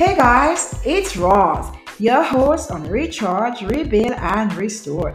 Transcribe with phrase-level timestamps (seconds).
[0.00, 5.14] Hey guys, it's Ross, your host on Recharge, Rebuild, and Restore.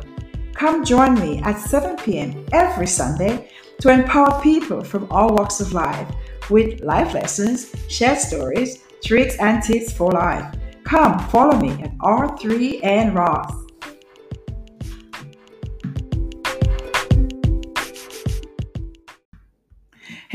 [0.53, 2.45] Come join me at 7 p.m.
[2.51, 3.49] every Sunday
[3.81, 6.07] to empower people from all walks of life
[6.51, 10.53] with life lessons, shared stories, tricks, and tips for life.
[10.83, 13.64] Come follow me at R3 and Ross.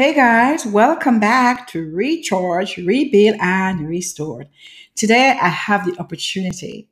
[0.01, 4.46] Hey guys, welcome back to Recharge, Rebuild, and Restore.
[4.96, 6.89] Today I have the opportunity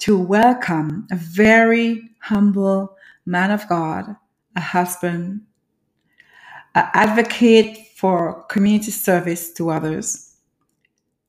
[0.00, 4.14] to welcome a very humble man of God,
[4.56, 5.40] a husband,
[6.74, 10.36] an advocate for community service to others,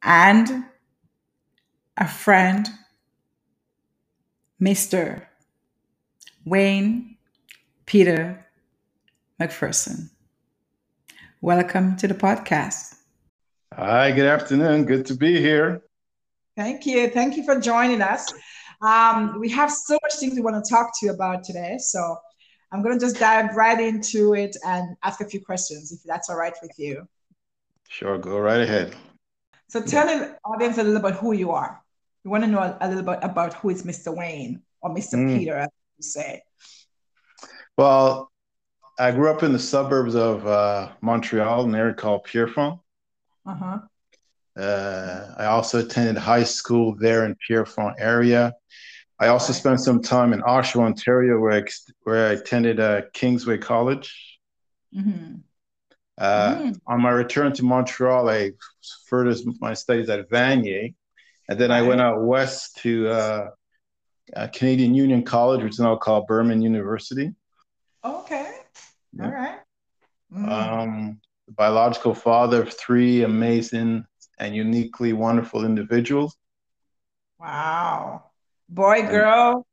[0.04, 0.66] and
[1.96, 2.68] a friend,
[4.62, 5.28] Mr.
[6.44, 7.16] Wayne
[7.86, 8.46] Peter
[9.40, 10.10] McPherson.
[11.44, 12.98] Welcome to the podcast.
[13.74, 14.86] Hi, good afternoon.
[14.86, 15.82] Good to be here.
[16.56, 17.10] Thank you.
[17.10, 18.32] Thank you for joining us.
[18.84, 21.80] Um, we have so much things we want to talk to you about today.
[21.80, 22.16] So
[22.72, 26.30] I'm going to just dive right into it and ask a few questions, if that's
[26.30, 27.08] all right with you.
[27.90, 28.96] Sure, go right ahead.
[29.68, 31.82] So tell the audience a little bit who you are.
[32.24, 34.16] We want to know a little bit about who is Mr.
[34.16, 35.16] Wayne or Mr.
[35.16, 35.40] Mm.
[35.40, 36.44] Peter, as you say.
[37.80, 38.31] Well,
[39.02, 42.80] I grew up in the suburbs of uh, Montreal, an area called Pierrefonds.
[43.48, 43.80] Uh-huh.
[44.56, 48.54] Uh, I also attended high school there in Pierrefonds area.
[49.20, 51.64] I also spent some time in Oshawa, Ontario, where I,
[52.04, 54.40] where I attended uh, Kingsway College.
[54.96, 55.38] Mm-hmm.
[56.20, 56.72] Uh, mm-hmm.
[56.86, 58.52] On my return to Montreal, I
[59.08, 60.94] furthered my studies at Vanier,
[61.50, 63.48] and then I went out west to uh,
[64.54, 67.34] Canadian Union College, which is now called Burman University.
[68.06, 68.61] Okay.
[69.20, 69.60] All right.
[70.34, 70.50] Mm.
[70.50, 74.06] Um, biological father of three amazing
[74.40, 76.38] and uniquely wonderful individuals.
[77.40, 78.26] Wow.
[78.70, 79.66] Boy, girl?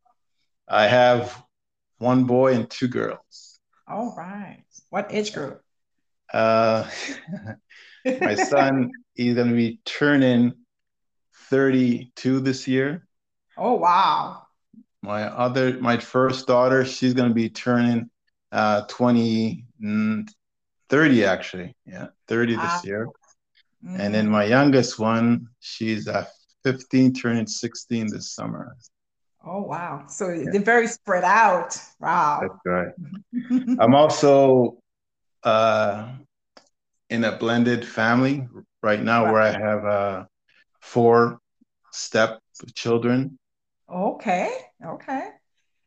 [0.67, 1.43] I have
[1.99, 3.61] one boy and two girls.
[3.87, 4.65] All right.
[4.91, 5.63] What age group?
[6.33, 6.89] Uh,
[8.05, 10.55] my son, he's going to be turning
[11.51, 13.07] 32 this year.
[13.57, 14.43] Oh, wow.
[15.03, 18.11] My other, my first daughter, she's going to be turning
[18.53, 20.29] uh, 20, mm,
[20.89, 21.75] 30 actually.
[21.87, 22.81] Yeah, 30 this ah.
[22.85, 23.09] year.
[23.85, 24.01] Mm.
[24.01, 26.27] And then my youngest one, she's uh,
[26.65, 28.77] 15, turning 16 this summer.
[29.45, 30.05] Oh, wow.
[30.09, 30.47] So yeah.
[30.51, 31.79] they're very spread out.
[32.01, 32.41] Wow.
[32.43, 33.79] That's right.
[33.81, 34.79] I'm also
[35.45, 36.13] uh,
[37.09, 38.49] in a blended family
[38.83, 39.33] right now wow.
[39.33, 40.25] where I have uh,
[40.81, 41.39] four
[41.93, 42.41] step
[42.75, 43.39] children.
[43.89, 44.51] Okay.
[44.85, 45.29] Okay.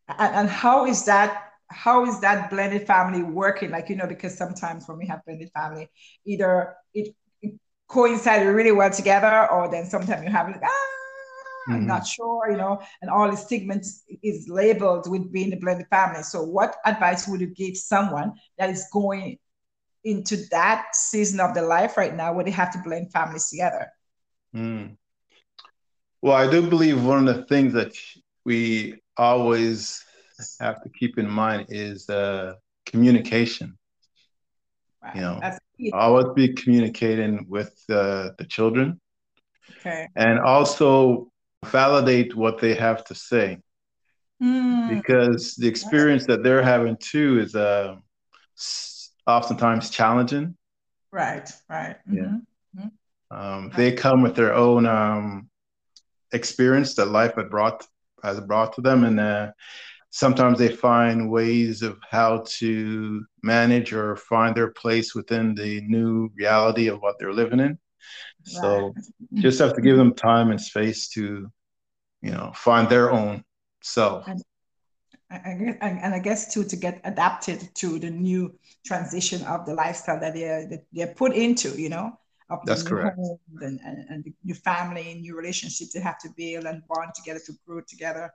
[0.07, 3.71] And, and how is that how is that blended family working?
[3.71, 5.89] Like, you know, because sometimes when we have blended family,
[6.25, 7.53] either it, it
[7.87, 11.73] coincided really well together, or then sometimes you have like, ah, mm-hmm.
[11.73, 15.87] I'm not sure, you know, and all the segments is labeled with being a blended
[15.89, 16.23] family.
[16.23, 19.37] So, what advice would you give someone that is going
[20.03, 23.87] into that season of their life right now where they have to blend families together?
[24.55, 24.97] Mm.
[26.21, 27.93] Well, I do believe one of the things that
[28.45, 30.03] we always
[30.59, 33.78] have to keep in mind is uh, communication.
[35.03, 35.16] Right.
[35.16, 35.40] You know,
[35.94, 39.00] always be communicating with uh, the children.
[39.79, 40.07] Okay.
[40.16, 41.31] And also
[41.66, 43.59] validate what they have to say.
[44.41, 44.90] Mm.
[44.90, 47.96] Because the experience that they're having too is uh,
[49.28, 50.56] oftentimes challenging.
[51.12, 51.97] Right, right.
[52.09, 52.16] Mm-hmm.
[52.16, 52.38] Yeah.
[52.78, 53.38] Mm-hmm.
[53.38, 55.50] Um, they come with their own um,
[56.31, 57.85] experience that life had brought
[58.23, 59.52] has brought to them, and uh,
[60.11, 66.29] sometimes they find ways of how to manage or find their place within the new
[66.35, 67.69] reality of what they're living in.
[67.69, 68.61] Right.
[68.61, 68.94] So
[69.35, 71.49] just have to give them time and space to,
[72.22, 73.44] you know, find their own
[73.81, 74.27] self.
[74.27, 74.44] And,
[75.81, 78.53] and, I guess too to get adapted to the new
[78.85, 82.19] transition of the lifestyle that they're that they're put into, you know.
[82.66, 83.17] That's correct.
[83.61, 87.40] And, and, and new family, and new relationships they have to build and bond together
[87.46, 88.29] to grow together.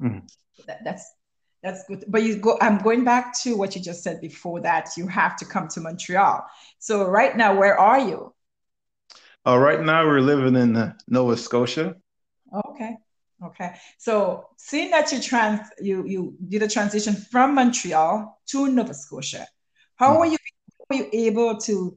[0.00, 0.26] Mm-hmm.
[0.66, 1.10] That, that's
[1.62, 2.04] that's good.
[2.08, 2.58] But you go.
[2.60, 5.80] I'm going back to what you just said before that you have to come to
[5.80, 6.44] Montreal.
[6.78, 8.34] So right now, where are you?
[9.46, 11.96] Uh, right now, we're living in uh, Nova Scotia.
[12.52, 12.96] Okay.
[13.42, 13.74] Okay.
[13.98, 19.46] So seeing that you trans you you did a transition from Montreal to Nova Scotia,
[19.96, 20.20] how mm.
[20.20, 20.38] were you
[20.88, 21.96] were you able to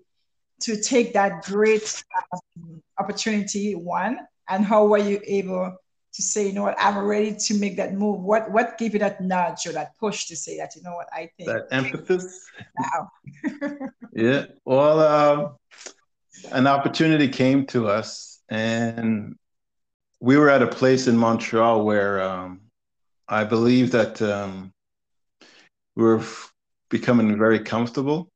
[0.62, 5.76] to take that great um, opportunity one, and how were you able
[6.13, 8.21] to say, you know what, I'm ready to make that move?
[8.21, 11.07] What what gave you that nudge or that push to say that, you know what,
[11.12, 12.50] I think that emphasis.
[12.80, 13.12] Now.
[14.13, 14.45] yeah.
[14.63, 15.56] Well, um,
[16.51, 19.36] an opportunity came to us, and
[20.19, 22.62] we were at a place in Montreal where um,
[23.27, 24.71] I believe that um,
[25.95, 26.54] we were f-
[26.89, 28.30] becoming very comfortable,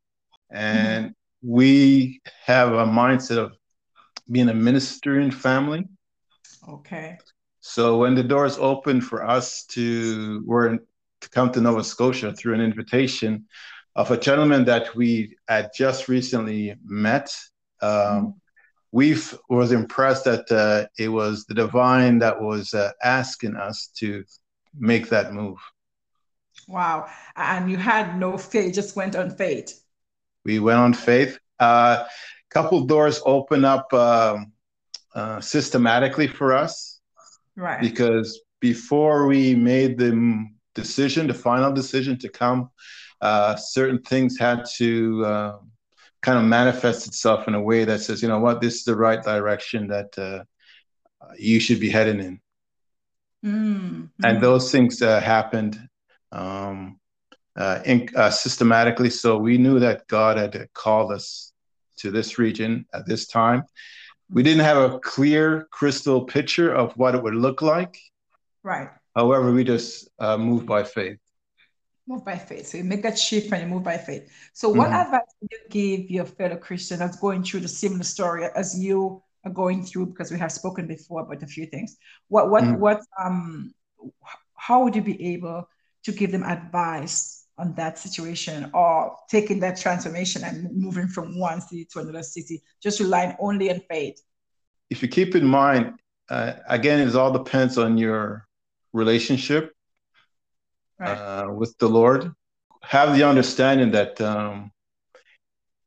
[0.49, 1.49] and mm-hmm.
[1.49, 3.53] we have a mindset of
[4.29, 5.87] being a ministering family.
[6.67, 7.17] Okay.
[7.67, 10.77] So when the doors opened for us to were
[11.19, 13.45] to come to Nova Scotia through an invitation
[13.93, 17.29] of a gentleman that we had just recently met,
[17.81, 18.39] um,
[18.93, 19.17] we
[19.49, 24.23] was impressed that uh, it was the divine that was uh, asking us to
[24.79, 25.57] make that move.
[26.69, 27.09] Wow!
[27.35, 29.83] And you had no faith; just went on faith.
[30.45, 31.37] We went on faith.
[31.59, 32.07] A uh,
[32.49, 34.53] couple doors open up um,
[35.13, 36.96] uh, systematically for us,
[37.57, 37.81] right?
[37.81, 42.69] Because before we made the decision, the final decision to come,
[43.19, 45.57] uh, certain things had to uh,
[46.21, 48.95] kind of manifest itself in a way that says, you know what, this is the
[48.95, 50.43] right direction that uh,
[51.37, 52.39] you should be heading in.
[53.45, 54.05] Mm-hmm.
[54.23, 55.79] And those things uh, happened
[56.31, 56.99] um,
[57.55, 59.09] uh, in, uh, systematically.
[59.09, 61.53] So we knew that God had called us
[61.97, 63.63] to this region at this time.
[64.29, 67.97] We didn't have a clear crystal picture of what it would look like.
[68.63, 68.89] Right.
[69.15, 71.17] However, we just uh, moved by faith.
[72.07, 72.67] Move by faith.
[72.67, 74.31] So you make that shift and you move by faith.
[74.53, 74.95] So, what mm-hmm.
[74.95, 79.21] advice would you give your fellow Christian that's going through the similar story as you
[79.43, 80.07] are going through?
[80.07, 81.97] Because we have spoken before about a few things.
[82.29, 82.79] What, what, mm-hmm.
[82.79, 83.73] what, um,
[84.55, 85.67] how would you be able
[86.03, 91.59] to give them advice on that situation or taking that transformation and moving from one
[91.59, 94.21] city to another city, just relying only on faith?
[94.89, 95.93] If you keep in mind,
[96.29, 98.47] uh, again, it all depends on your
[98.93, 99.73] relationship
[100.99, 101.17] right.
[101.17, 102.31] uh, with the Lord.
[102.83, 104.71] Have the understanding that um,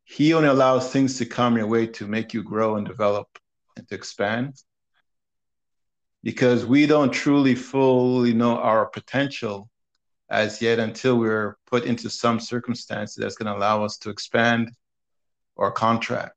[0.05, 3.29] He only allows things to come your way to make you grow and develop
[3.77, 4.57] and to expand.
[6.23, 9.70] Because we don't truly fully know our potential
[10.31, 14.71] as yet until we're put into some circumstance that's going to allow us to expand
[15.57, 16.35] or contract.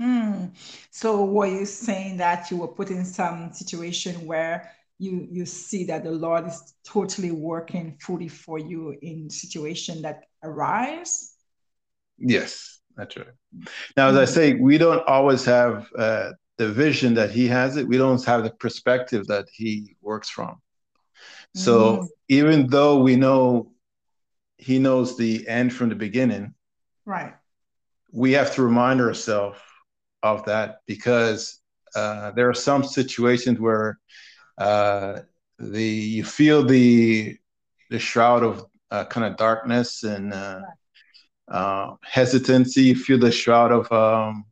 [0.00, 0.50] Mm.
[0.90, 4.70] So were you saying that you were put in some situation where
[5.00, 10.24] you you see that the Lord is totally working fully for you in situation that
[10.42, 11.34] arise?
[12.16, 13.26] Yes, that's right.
[13.96, 17.86] Now, as I say, we don't always have uh, the vision that He has it.
[17.86, 20.60] We don't have the perspective that He works from.
[21.58, 22.08] So mm.
[22.28, 23.72] even though we know
[24.58, 26.54] he knows the end from the beginning,
[27.04, 27.34] right?
[28.12, 29.58] We have to remind ourselves
[30.22, 31.60] of that because
[31.96, 33.98] uh, there are some situations where
[34.56, 35.20] uh,
[35.58, 37.36] the you feel the
[37.90, 40.60] the shroud of uh, kind of darkness and uh,
[41.48, 42.82] uh, hesitancy.
[42.82, 44.44] You feel the shroud of um,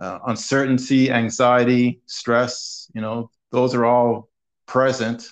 [0.00, 2.90] uh, uncertainty, anxiety, stress.
[2.92, 4.28] You know, those are all
[4.66, 5.30] present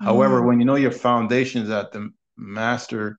[0.00, 0.46] However, mm.
[0.46, 3.18] when you know your foundations that the master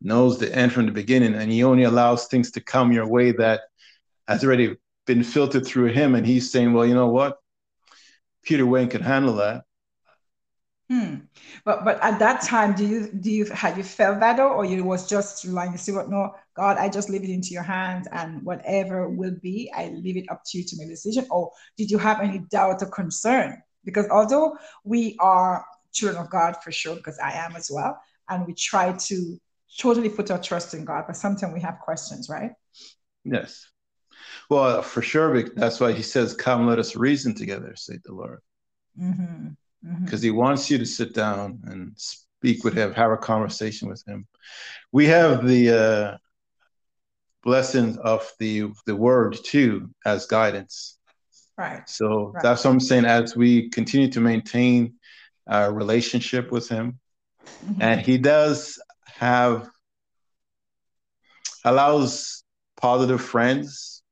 [0.00, 3.32] knows the end from the beginning and he only allows things to come your way
[3.32, 3.62] that
[4.28, 4.76] has already
[5.06, 7.38] been filtered through him and he's saying, well, you know what?
[8.42, 9.64] Peter Wayne can handle that.
[10.88, 11.16] Hmm.
[11.64, 14.84] But but at that time, do you do you had you felt that or you
[14.84, 18.06] was just relying to see what no God, I just leave it into your hands
[18.12, 21.26] and whatever will be, I leave it up to you to make a decision?
[21.28, 23.60] Or did you have any doubt or concern?
[23.84, 25.64] Because although we are
[25.96, 27.98] children of God for sure, because I am as well.
[28.28, 29.38] And we try to
[29.78, 32.52] totally put our trust in God, but sometimes we have questions, right?
[33.24, 33.66] Yes.
[34.48, 38.40] Well, for sure, that's why he says, Come, let us reason together, say the Lord.
[38.96, 39.88] Because mm-hmm.
[39.88, 40.16] mm-hmm.
[40.16, 44.26] he wants you to sit down and speak with him, have a conversation with him.
[44.92, 46.16] We have the uh,
[47.42, 50.98] blessing of the, the word too as guidance.
[51.58, 51.88] Right.
[51.88, 52.42] So right.
[52.42, 53.06] that's what I'm saying.
[53.06, 54.94] As we continue to maintain
[55.50, 56.98] uh, relationship with him.
[57.64, 57.82] Mm-hmm.
[57.82, 59.68] And he does have,
[61.64, 62.42] allows
[62.76, 64.02] positive friends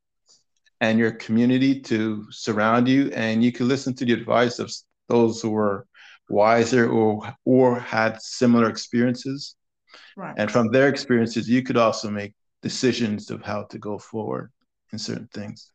[0.81, 3.11] and your community to surround you.
[3.15, 4.73] And you can listen to the advice of
[5.09, 5.87] those who were
[6.29, 9.57] wiser or, or had similar experiences.
[10.17, 10.35] Right.
[10.37, 14.51] And from their experiences, you could also make decisions of how to go forward
[14.93, 15.71] in certain things.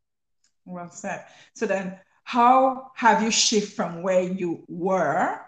[0.65, 1.25] Well said.
[1.53, 5.41] So then, how have you shifted from where you were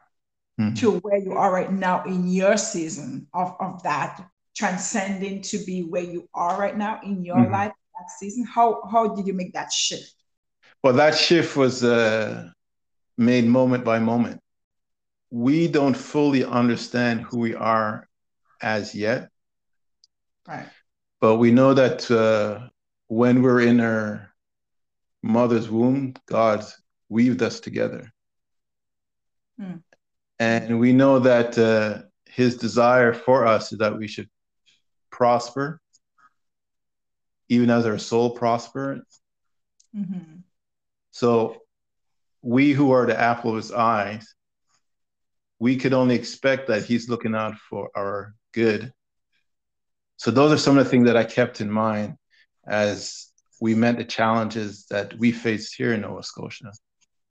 [0.62, 0.74] mm-hmm.
[0.76, 4.24] to where you are right now in your season of, of that
[4.56, 7.54] transcending to be where you are right now in your mm-hmm.
[7.54, 10.14] life that season how how did you make that shift
[10.84, 12.50] well that shift was uh,
[13.18, 14.42] made moment by moment
[15.30, 18.08] we don't fully understand who we are
[18.62, 19.30] as yet
[20.48, 20.68] right
[21.22, 22.68] but we know that uh,
[23.08, 24.34] when we're in our
[25.22, 26.66] mother's womb, God
[27.10, 28.12] weaved us together.
[29.60, 29.76] Hmm.
[30.42, 34.28] And we know that uh, his desire for us is that we should
[35.12, 35.80] prosper,
[37.48, 39.04] even as our soul prospers.
[39.96, 40.38] Mm-hmm.
[41.12, 41.62] So
[42.42, 44.34] we who are the apple of his eyes,
[45.60, 48.92] we could only expect that he's looking out for our good.
[50.18, 52.16] So those are some of the things that I kept in mind
[52.66, 53.28] as
[53.60, 56.72] we met the challenges that we faced here in Nova Scotia.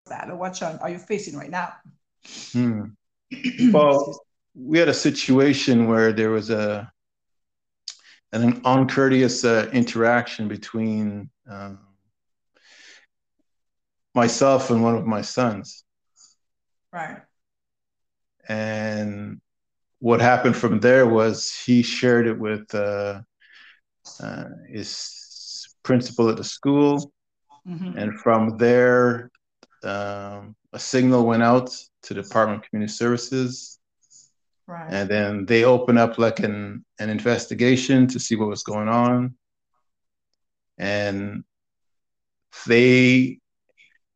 [0.05, 1.73] That what are you facing right now?
[2.53, 2.83] Hmm.
[3.71, 4.21] well,
[4.53, 6.91] we had a situation where there was a
[8.33, 11.79] an uncourteous uh, interaction between um,
[14.15, 15.83] myself and one of my sons.
[16.93, 17.17] Right.
[18.47, 19.41] And
[19.99, 23.21] what happened from there was he shared it with uh,
[24.21, 27.11] uh, his principal at the school.
[27.67, 27.97] Mm-hmm.
[27.97, 29.29] And from there,
[29.83, 33.79] um, a signal went out to the Department of Community Services.
[34.67, 34.87] Right.
[34.89, 39.35] And then they open up like an, an investigation to see what was going on.
[40.77, 41.43] And
[42.65, 43.39] they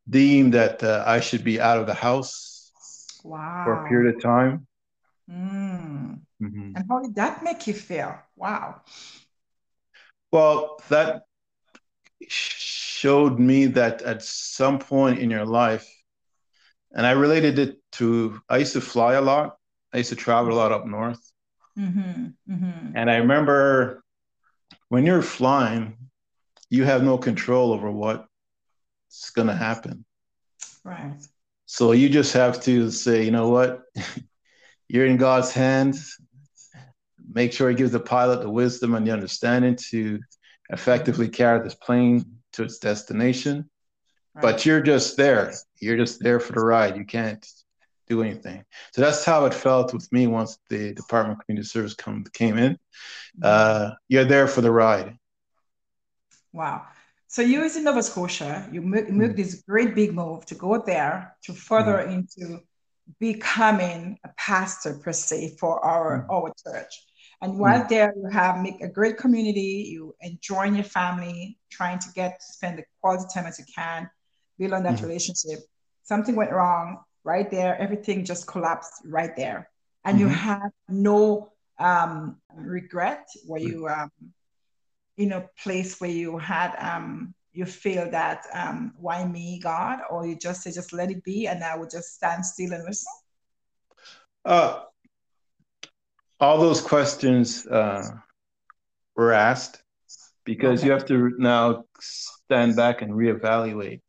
[0.10, 2.72] deemed that uh, I should be out of the house
[3.24, 3.63] wow.
[3.65, 4.68] for a period of time.
[5.30, 6.20] Mm.
[6.42, 6.72] Mm-hmm.
[6.75, 8.18] And how did that make you feel?
[8.36, 8.82] Wow.
[10.32, 11.24] Well, that
[12.27, 15.88] showed me that at some point in your life,
[16.95, 19.57] and I related it to I used to fly a lot.
[19.93, 21.21] I used to travel a lot up north.
[21.77, 22.27] Mm-hmm.
[22.49, 22.91] Mm-hmm.
[22.95, 24.03] And I remember
[24.87, 25.97] when you're flying,
[26.69, 28.25] you have no control over what's
[29.35, 30.05] going to happen.
[30.83, 31.15] Right.
[31.65, 33.83] So you just have to say, you know what?
[34.87, 36.17] you're in God's hands.
[37.29, 40.19] Make sure He gives the pilot the wisdom and the understanding to
[40.69, 43.69] effectively carry this plane to its destination.
[44.36, 44.42] Right.
[44.42, 45.54] But you're just there.
[45.80, 46.98] You're just there for the ride.
[46.98, 47.46] You can't
[48.08, 48.63] do anything.
[48.94, 52.58] So that's how it felt with me once the Department of Community Service come, came
[52.58, 52.74] in.
[52.74, 53.44] Mm-hmm.
[53.44, 55.18] Uh, you're there for the ride.
[56.54, 56.86] Wow.
[57.27, 58.68] So you was in Nova Scotia.
[58.72, 59.36] You moved, mm-hmm.
[59.36, 62.12] this great big move to go there to further mm-hmm.
[62.12, 62.60] into
[63.20, 66.32] becoming a pastor per se for our mm-hmm.
[66.32, 66.94] our church.
[67.42, 67.89] And while mm.
[67.89, 69.89] there, you have make a great community.
[69.92, 74.10] You enjoy your family, trying to get spend the quality time as you can,
[74.57, 75.03] build on that mm.
[75.03, 75.59] relationship.
[76.03, 77.77] Something went wrong right there.
[77.77, 79.69] Everything just collapsed right there,
[80.03, 80.27] and mm-hmm.
[80.27, 83.27] you have no um, regret.
[83.45, 83.67] Where mm.
[83.67, 84.12] you um,
[85.17, 90.27] in a place where you had um, you feel that um, why me, God, or
[90.27, 93.12] you just say just let it be, and I will just stand still and listen.
[94.43, 94.81] Uh,
[96.39, 98.07] all those questions uh,
[99.15, 99.81] were asked
[100.43, 100.88] because okay.
[100.88, 104.01] you have to now stand back and reevaluate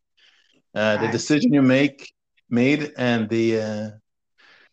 [0.76, 2.12] uh, the decision you make
[2.48, 3.90] made and the uh,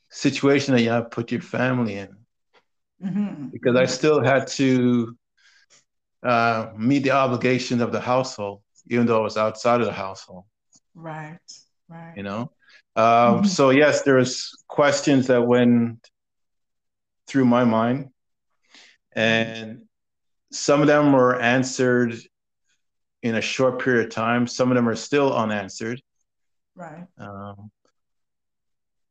[0.10, 2.10] situation that you have put your family in.
[3.04, 3.48] Mm-hmm.
[3.48, 5.18] Because I still had to
[6.22, 10.46] uh, meet the obligations of the household, even though I was outside of the household.
[10.94, 11.40] Right,
[11.90, 12.14] right.
[12.16, 12.52] You know,
[12.96, 13.46] um, mm-hmm.
[13.46, 16.08] so yes, there's questions that went
[17.28, 18.10] through my mind.
[19.16, 19.84] And
[20.52, 22.16] some of them were answered
[23.24, 26.02] in a short period of time, some of them are still unanswered.
[26.76, 27.06] Right.
[27.18, 27.72] Um,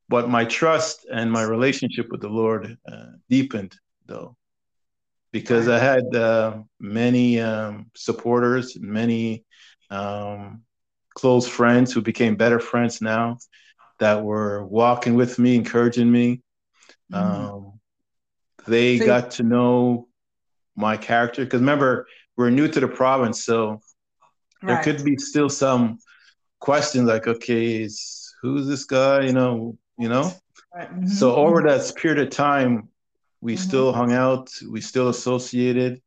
[0.09, 3.75] but my trust and my relationship with the Lord uh, deepened,
[4.07, 4.37] though,
[5.33, 5.69] because.
[5.69, 9.45] I had uh, many um, supporters, many
[9.91, 10.63] um,
[11.15, 13.39] close friends who became better friends now
[13.99, 16.43] that were walking with me, encouraging me.
[17.11, 17.15] Mm-hmm.
[17.15, 17.81] Um,
[18.67, 20.09] they so, got to know
[20.77, 23.81] my character because remember we're new to the province, so
[24.63, 25.99] there could be still some
[26.61, 29.23] questions like, okay, is, who's this guy?
[29.23, 30.33] You know, you know.
[30.75, 30.91] Right.
[30.91, 31.07] Mm-hmm.
[31.09, 32.89] So over that period of time,
[33.41, 33.63] we mm-hmm.
[33.63, 34.51] still hung out.
[34.69, 36.01] We still associated.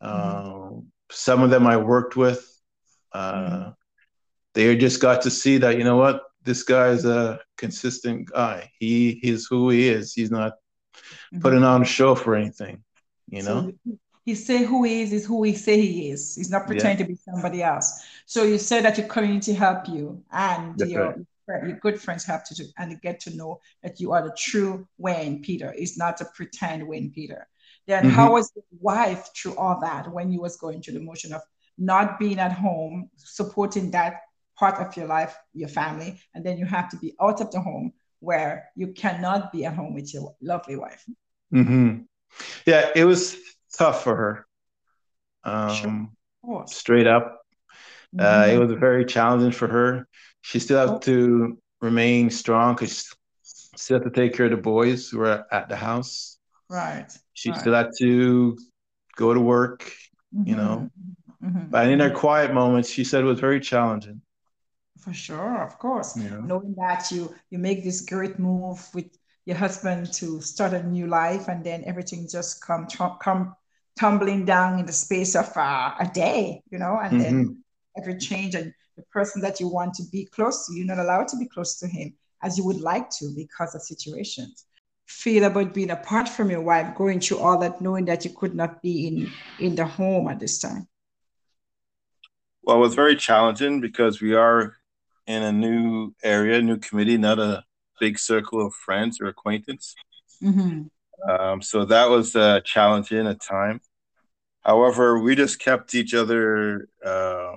[0.00, 0.70] Uh,
[1.10, 2.44] some of them I worked with.
[3.12, 3.70] Uh, mm-hmm.
[4.54, 8.70] They just got to see that you know what this guy is a consistent guy.
[8.78, 10.14] He is who he is.
[10.14, 11.40] He's not mm-hmm.
[11.40, 12.82] putting on a show for anything,
[13.28, 13.72] you know?
[13.86, 13.98] So
[14.28, 16.34] he say who he is is who he say he is.
[16.34, 17.04] He's not pretending yeah.
[17.06, 18.04] to be somebody else.
[18.26, 21.16] So you said that your community help you and your,
[21.46, 21.66] right.
[21.66, 24.86] your good friends help you to, and get to know that you are the true
[24.98, 25.72] Wayne Peter.
[25.74, 27.48] It's not a pretend Wayne Peter.
[27.86, 28.10] Then mm-hmm.
[28.10, 31.40] how was your wife through all that when you was going through the motion of
[31.78, 34.20] not being at home, supporting that
[34.58, 37.60] part of your life, your family, and then you have to be out of the
[37.60, 41.02] home where you cannot be at home with your lovely wife.
[41.50, 42.00] Mm-hmm.
[42.66, 43.38] Yeah, it was
[43.76, 44.46] tough for her.
[45.44, 46.64] Um, sure.
[46.66, 47.40] Straight up.
[48.16, 48.50] Mm-hmm.
[48.50, 50.08] Uh, it was very challenging for her.
[50.40, 50.98] She still has oh.
[51.00, 55.46] to remain strong because she still have to take care of the boys who are
[55.52, 56.38] at the house.
[56.70, 57.06] Right.
[57.34, 57.60] She right.
[57.60, 58.56] still had to
[59.16, 59.92] go to work,
[60.34, 60.48] mm-hmm.
[60.48, 60.90] you know.
[61.44, 61.70] Mm-hmm.
[61.70, 64.22] But in her quiet moments, she said it was very challenging.
[64.98, 66.16] For sure, of course.
[66.16, 66.40] Yeah.
[66.42, 71.06] Knowing that you you make this great move with your husband to start a new
[71.06, 72.86] life, and then everything just come
[73.22, 73.54] come
[73.98, 77.22] tumbling down in the space of uh, a day, you know, and mm-hmm.
[77.22, 77.64] then
[77.96, 81.28] every change and the person that you want to be close to, you're not allowed
[81.28, 84.64] to be close to him as you would like to because of situations.
[85.06, 88.54] Feel about being apart from your wife, going through all that, knowing that you could
[88.54, 90.86] not be in in the home at this time.
[92.62, 94.76] Well, it was very challenging because we are
[95.26, 97.64] in a new area, new committee, not a
[97.98, 99.94] big circle of friends or acquaintance.
[100.42, 101.30] Mm-hmm.
[101.30, 103.80] Um, so that was uh, challenging at time.
[104.68, 107.56] However, we just kept each other uh,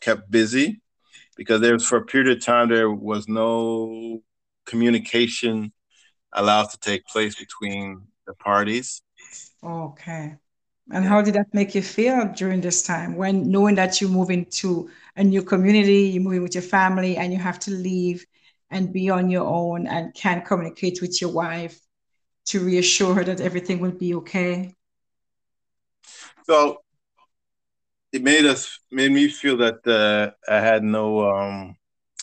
[0.00, 0.80] kept busy
[1.36, 4.22] because there was for a period of time there was no
[4.64, 5.72] communication
[6.32, 9.02] allowed to take place between the parties.
[9.64, 10.36] Okay.
[10.92, 14.46] And how did that make you feel during this time when knowing that you're moving
[14.62, 18.24] to a new community, you're moving with your family, and you have to leave
[18.70, 21.76] and be on your own and can't communicate with your wife
[22.46, 24.76] to reassure her that everything will be okay?
[26.48, 26.78] So
[28.12, 31.76] it made us made me feel that uh, I had no um,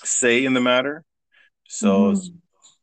[0.03, 1.03] say in the matter.
[1.67, 2.38] So mm-hmm.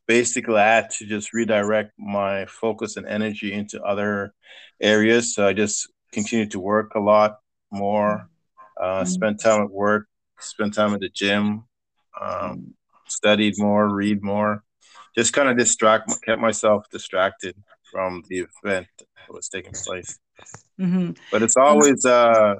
[0.06, 4.34] basically, I had to just redirect my focus and energy into other
[4.80, 5.34] areas.
[5.34, 7.38] So I just continued to work a lot
[7.72, 8.28] more,
[8.80, 9.06] uh, mm-hmm.
[9.06, 10.06] spend time at work,
[10.38, 11.64] spend time at the gym,
[12.20, 12.74] um,
[13.08, 14.62] studied more, read more,
[15.16, 17.56] just kind of distract, kept myself distracted
[17.90, 20.20] from the event that was taking place.
[20.80, 21.12] Mm-hmm.
[21.30, 22.56] But it's always uh,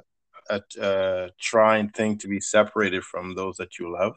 [0.49, 4.13] a, a trying thing to be separated from those that you love.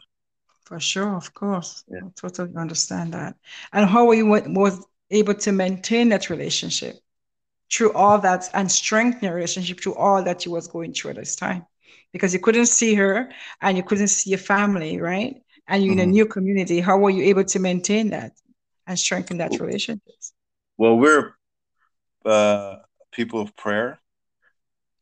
[0.64, 1.84] For sure, of course.
[1.88, 2.00] Yeah.
[2.04, 3.36] I totally understand that.
[3.72, 6.96] And how were you was able to maintain that relationship
[7.72, 11.16] through all that and strengthen your relationship through all that you was going through at
[11.16, 11.64] this time?
[12.12, 15.36] Because you couldn't see her and you couldn't see your family, right?
[15.68, 16.00] And you're mm-hmm.
[16.00, 16.12] in a mm-hmm.
[16.12, 16.80] new community.
[16.80, 18.32] How were you able to maintain that
[18.86, 20.02] and strengthen that relationship?
[20.78, 21.34] Well, we're
[22.24, 22.76] uh,
[23.16, 23.98] people of prayer.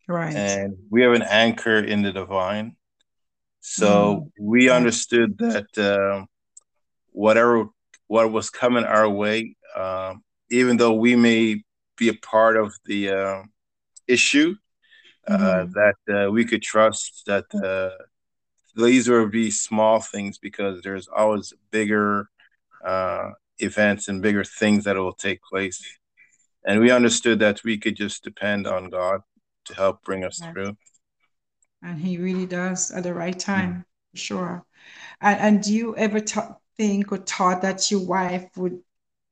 [0.06, 0.34] Right.
[0.34, 2.76] And we have an anchor in the divine.
[3.60, 4.30] So mm.
[4.40, 6.26] we understood that uh,
[7.10, 7.66] whatever
[8.06, 10.14] what was coming our way, uh,
[10.50, 11.64] even though we may
[11.96, 13.42] be a part of the uh,
[14.06, 14.54] issue,
[15.28, 15.72] mm.
[15.72, 17.96] that uh, we could trust that uh,
[18.76, 22.28] these will be small things because there's always bigger
[23.58, 25.82] events and bigger things that will take place.
[26.64, 29.20] And we understood that we could just depend on God
[29.66, 30.76] to help bring us through.
[31.82, 33.84] And he really does at the right time, mm
[34.16, 34.64] sure.
[35.20, 36.20] And, and do you ever
[36.76, 38.80] think or thought that your wife would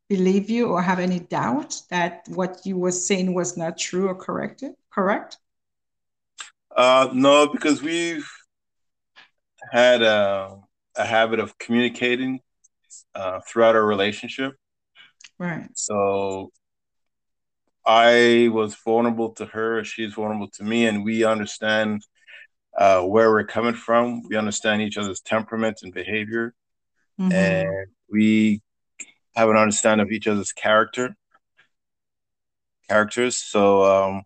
[0.09, 4.15] believe you or have any doubt that what you were saying was not true or
[4.15, 4.73] corrected?
[4.91, 5.39] Correct?
[6.77, 8.29] Uh, no, because we've
[9.71, 10.59] had a,
[10.97, 12.41] a habit of communicating
[13.15, 14.55] uh, throughout our relationship.
[15.39, 15.69] Right.
[15.75, 16.51] So
[17.85, 22.03] I was vulnerable to her, she's vulnerable to me, and we understand
[22.77, 24.23] uh, where we're coming from.
[24.29, 26.55] We understand each other's temperament and behavior,
[27.21, 27.33] mm-hmm.
[27.33, 28.63] and we
[29.35, 31.17] have an understanding of each other's character
[32.89, 33.37] characters.
[33.37, 34.23] So um,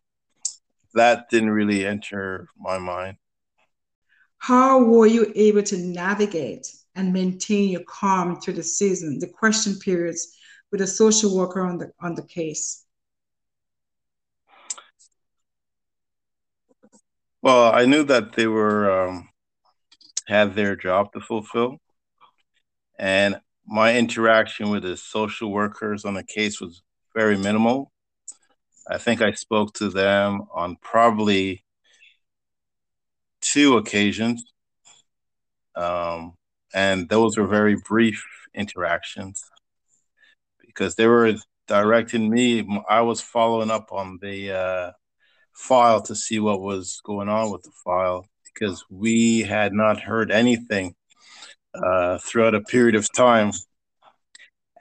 [0.95, 3.17] that didn't really enter my mind.
[4.39, 9.79] How were you able to navigate and maintain your calm through the season, the question
[9.79, 10.37] periods,
[10.71, 12.86] with a social worker on the on the case?
[17.47, 19.29] Well, I knew that they were um,
[20.27, 21.79] had their job to fulfill,
[22.99, 26.83] and my interaction with the social workers on the case was
[27.15, 27.93] very minimal.
[28.91, 31.65] I think I spoke to them on probably
[33.43, 34.43] two occasions,
[35.77, 36.35] um,
[36.75, 38.25] and those were very brief
[38.57, 39.41] interactions
[40.67, 41.35] because they were
[41.69, 42.67] directing me.
[42.91, 44.91] I was following up on the uh,
[45.57, 50.31] file to see what was going on with the file because we had not heard
[50.31, 50.95] anything
[51.75, 53.51] uh, throughout a period of time.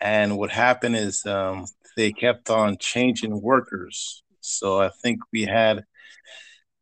[0.01, 4.23] And what happened is um, they kept on changing workers.
[4.41, 5.83] So I think we had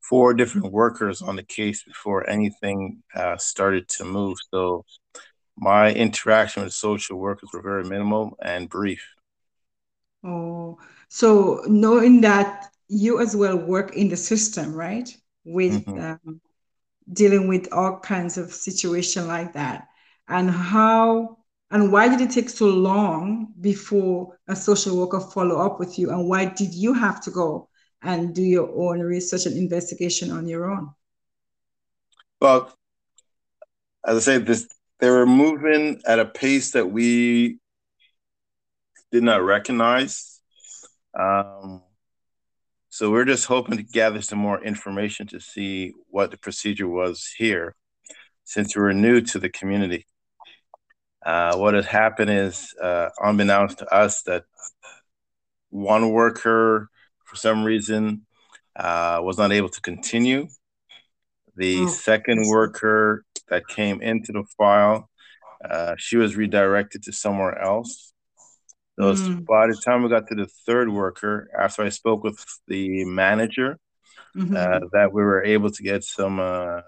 [0.01, 4.38] four different workers on the case before anything uh, started to move.
[4.51, 4.86] So
[5.56, 9.03] my interaction with social workers were very minimal and brief.
[10.25, 10.79] Oh,
[11.10, 15.10] so knowing that you as well work in the system, right?
[15.45, 16.29] With mm-hmm.
[16.29, 16.41] um,
[17.12, 19.88] dealing with all kinds of situation like that
[20.27, 21.38] and how
[21.71, 26.12] and why did it take so long before a social worker follow up with you
[26.12, 27.67] and why did you have to go
[28.01, 30.91] and do your own research and investigation on your own
[32.39, 32.71] well
[34.06, 34.67] as i say this
[34.99, 37.60] they were moving at a pace that we
[39.12, 40.39] did not recognize
[41.19, 41.82] um,
[42.93, 47.34] so we're just hoping to gather some more information to see what the procedure was
[47.36, 47.75] here,
[48.43, 50.06] since we were new to the community.
[51.25, 54.43] Uh, what had happened is, uh, unbeknownst to us, that
[55.71, 56.88] one worker,
[57.25, 58.27] for some reason,
[58.75, 60.47] uh, was not able to continue.
[61.56, 61.88] The oh.
[61.88, 65.10] second worker that came into the file,
[65.67, 68.12] uh, she was redirected to somewhere else.
[68.99, 69.45] So mm.
[69.45, 73.79] by the time we got to the third worker, after I spoke with the manager,
[74.36, 74.56] mm-hmm.
[74.56, 76.82] uh, that we were able to get some uh,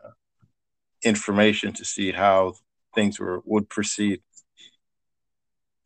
[1.03, 2.53] information to see how
[2.93, 4.21] things were would proceed.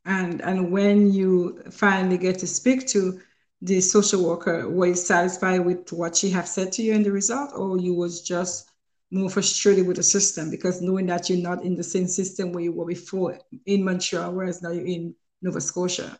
[0.05, 3.19] And and when you finally get to speak to
[3.61, 7.11] the social worker, were you satisfied with what she have said to you in the
[7.11, 8.69] result, or you was just
[9.11, 12.63] more frustrated with the system because knowing that you're not in the same system where
[12.63, 16.17] you were before in Montreal, whereas now you're in Nova Scotia?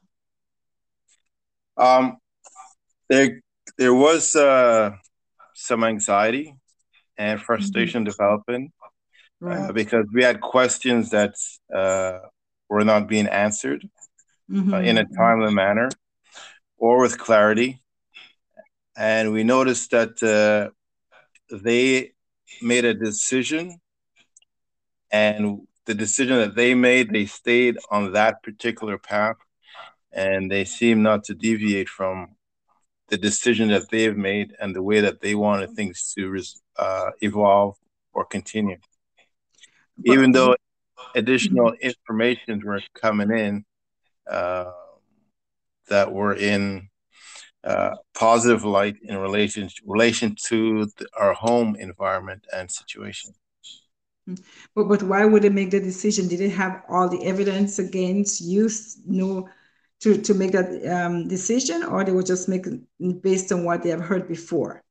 [1.77, 2.17] Um,
[3.09, 3.41] there,
[3.77, 4.91] there was uh,
[5.53, 6.55] some anxiety
[7.17, 8.11] and frustration mm-hmm.
[8.11, 8.71] developing
[9.41, 9.69] uh, right.
[9.69, 11.35] uh, because we had questions that
[11.73, 12.19] uh,
[12.69, 13.87] were not being answered
[14.49, 14.73] mm-hmm.
[14.73, 15.89] in a timely manner
[16.77, 17.81] or with clarity.
[18.97, 20.71] And we noticed that uh,
[21.51, 22.11] they
[22.61, 23.79] made a decision
[25.11, 29.37] and the decision that they made, they stayed on that particular path,
[30.13, 32.35] and they seem not to deviate from
[33.07, 36.39] the decision that they've made and the way that they wanted things to
[36.77, 37.75] uh, evolve
[38.13, 38.77] or continue.
[39.97, 40.55] But, Even though
[41.15, 43.65] additional information were coming in
[44.29, 44.71] uh,
[45.87, 46.89] that were in
[47.63, 53.33] uh, positive light in relation relation to the, our home environment and situation.
[54.75, 56.27] But but why would they make the decision?
[56.27, 58.69] Did they have all the evidence against you,
[59.05, 59.49] know,
[60.01, 62.85] to, to make that um, decision, or they were just making
[63.21, 64.83] based on what they have heard before?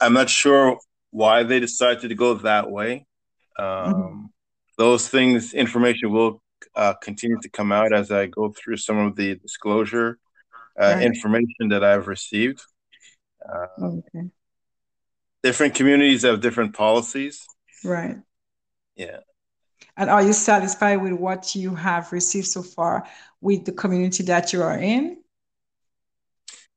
[0.00, 0.78] I'm not sure
[1.10, 3.06] why they decided to go that way.
[3.58, 4.24] Um, mm-hmm.
[4.78, 6.42] Those things, information will
[6.74, 10.18] uh, continue to come out as I go through some of the disclosure
[10.80, 11.02] uh, right.
[11.02, 12.62] information that I've received.
[13.46, 14.30] Uh, okay
[15.42, 17.46] different communities have different policies.
[17.84, 18.16] Right.
[18.96, 19.18] Yeah.
[19.96, 23.06] And are you satisfied with what you have received so far
[23.40, 25.18] with the community that you are in?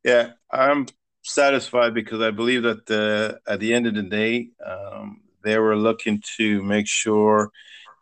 [0.04, 0.88] Yeah, I'm
[1.24, 5.76] satisfied because I believe that the, at the end of the day, um, they were
[5.76, 7.52] looking to make sure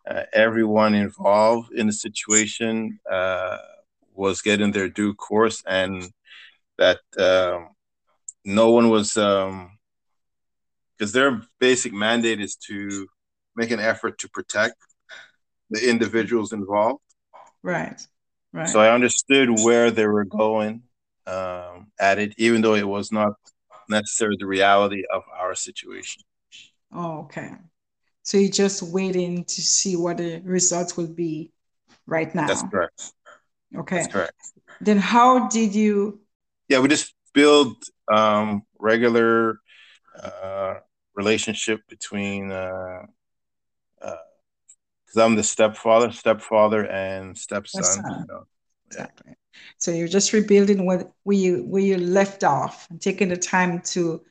[0.06, 3.58] uh, everyone involved in the situation uh,
[4.14, 6.12] was getting their due course and
[6.76, 7.68] that um,
[8.44, 9.73] no one was um,
[10.96, 13.06] because their basic mandate is to
[13.56, 14.76] make an effort to protect
[15.70, 17.02] the individuals involved.
[17.62, 18.00] Right.
[18.52, 18.68] Right.
[18.68, 20.82] So I understood where they were going
[21.26, 23.32] um, at it, even though it was not
[23.88, 26.22] necessarily the reality of our situation.
[26.92, 27.50] Oh, okay.
[28.22, 31.52] So you're just waiting to see what the results will be
[32.06, 32.46] right now.
[32.46, 33.12] That's correct.
[33.76, 33.96] Okay.
[33.96, 34.34] That's correct.
[34.80, 36.20] Then how did you?
[36.68, 39.58] Yeah, we just build um, regular
[40.22, 40.74] uh,
[41.14, 43.02] relationship between uh,
[43.98, 48.04] because uh, I'm the stepfather, stepfather, and stepson.
[48.06, 48.44] You know?
[48.86, 49.30] Exactly.
[49.30, 49.34] Yeah.
[49.78, 53.80] So you're just rebuilding what where you where you left off and taking the time
[53.92, 54.22] to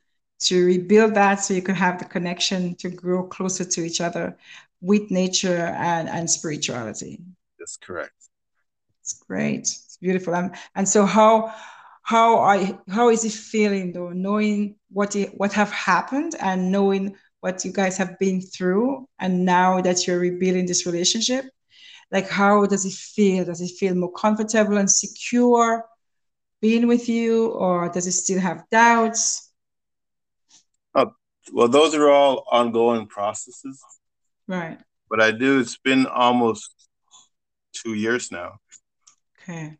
[0.41, 4.37] to rebuild that so you can have the connection to grow closer to each other
[4.81, 7.21] with nature and, and spirituality.
[7.57, 8.11] That's correct.
[9.01, 9.59] It's great.
[9.59, 10.35] It's beautiful.
[10.35, 11.53] And, and so how
[12.03, 17.15] how I how is it feeling though, knowing what it, what have happened and knowing
[17.39, 21.45] what you guys have been through, and now that you're rebuilding this relationship,
[22.11, 23.45] like how does it feel?
[23.45, 25.85] Does it feel more comfortable and secure
[26.61, 29.51] being with you, or does it still have doubts?
[30.95, 31.11] Oh,
[31.51, 33.81] well, those are all ongoing processes.
[34.47, 34.77] Right.
[35.09, 35.59] But I do.
[35.59, 36.73] It's been almost
[37.73, 38.59] two years now.
[39.41, 39.77] Okay.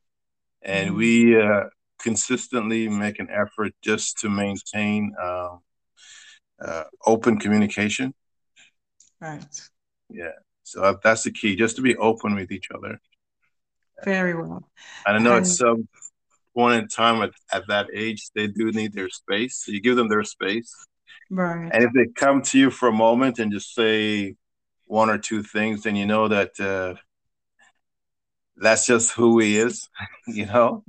[0.62, 0.98] And mm-hmm.
[0.98, 1.64] we uh,
[2.04, 5.56] consistently make an effort just to maintain uh,
[6.64, 8.14] uh, open communication.
[9.20, 9.44] Right.
[10.10, 10.38] Yeah.
[10.64, 13.00] So that's the key, just to be open with each other.
[14.04, 14.70] Very well.
[15.06, 15.46] And I know and...
[15.46, 15.88] at some
[16.56, 19.64] point in time at, at that age, they do need their space.
[19.64, 20.72] So you give them their space.
[21.30, 21.70] Right.
[21.74, 24.36] And if they come to you for a moment and just say
[24.86, 26.96] one or two things, then you know that uh,
[28.58, 29.90] that's just who he is.
[30.28, 30.84] you know,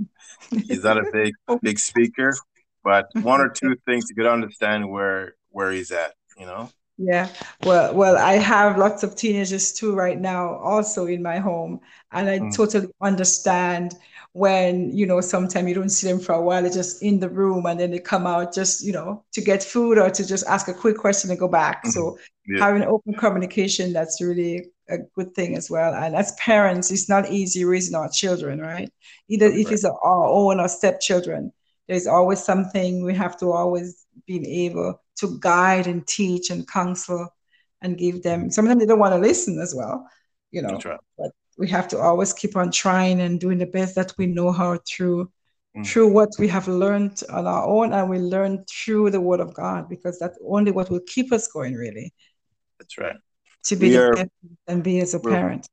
[0.51, 2.35] he's not a big big speaker,
[2.83, 6.15] but one or two things you could understand where where he's at.
[6.37, 6.71] You know.
[6.97, 7.29] Yeah.
[7.65, 11.81] Well, well, I have lots of teenagers too right now, also in my home,
[12.13, 12.55] and I mm.
[12.55, 13.97] totally understand
[14.35, 17.29] when you know sometimes you don't see them for a while they're just in the
[17.29, 20.45] room and then they come out just you know to get food or to just
[20.49, 21.91] ask a quick question and go back mm-hmm.
[21.91, 22.59] so yeah.
[22.59, 27.31] having open communication that's really a good thing as well and as parents it's not
[27.31, 28.93] easy raising our children right
[29.29, 29.59] either right.
[29.59, 31.53] if it's our own or stepchildren
[31.89, 37.29] there's always something we have to always be able to guide and teach and counsel
[37.83, 40.07] and give them sometimes they don't want to listen as well
[40.51, 41.01] you know right.
[41.17, 44.53] but we have to always keep on trying and doing the best that we know
[44.53, 45.31] how through
[45.77, 45.87] mm.
[45.87, 49.55] through what we have learned on our own and we learn through the word of
[49.55, 52.13] God because that's only what will keep us going really.
[52.85, 53.17] That's right.
[53.65, 54.15] To be are,
[54.67, 55.67] and be as a parent.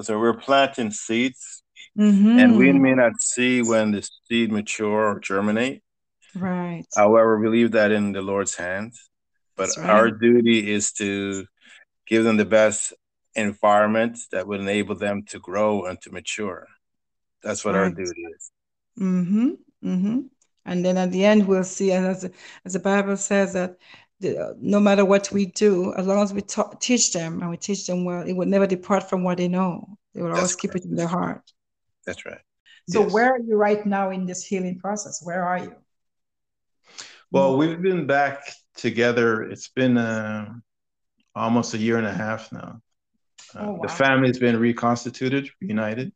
[0.00, 1.64] So we're planting seeds
[1.98, 2.38] mm-hmm.
[2.38, 5.82] and we may not see when the seed mature or germinate.
[6.36, 6.84] Right.
[6.94, 9.10] However, we leave that in the Lord's hands.
[9.56, 9.90] But right.
[9.90, 11.46] our duty is to
[12.06, 12.92] give them the best
[13.34, 16.66] environment that would enable them to grow and to mature.
[17.42, 17.84] That's what right.
[17.84, 18.50] our duty is.
[19.00, 19.48] Mm-hmm.
[19.82, 20.20] Mm-hmm.
[20.66, 22.28] And then at the end, we'll see, as,
[22.64, 23.76] as the Bible says, that
[24.20, 27.86] no matter what we do, as long as we ta- teach them and we teach
[27.86, 29.98] them well, it will never depart from what they know.
[30.14, 30.74] They will That's always correct.
[30.74, 31.42] keep it in their heart.
[32.06, 32.40] That's right.
[32.88, 33.12] So, yes.
[33.12, 35.20] where are you right now in this healing process?
[35.22, 35.74] Where are you?
[37.30, 39.42] Well, we've been back together.
[39.42, 40.54] It's been uh,
[41.34, 42.80] almost a year and a half now.
[43.54, 43.80] Uh, oh, wow.
[43.82, 46.12] The family's been reconstituted, reunited.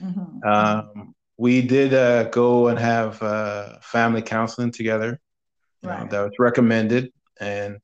[0.00, 0.48] Mm-hmm.
[0.48, 5.20] Um, we did uh, go and have uh, family counseling together.
[5.82, 6.04] Right.
[6.04, 7.78] Know, that was recommended, and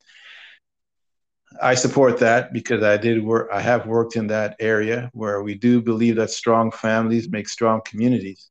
[1.61, 3.49] I support that because I did work.
[3.51, 7.81] I have worked in that area where we do believe that strong families make strong
[7.85, 8.49] communities.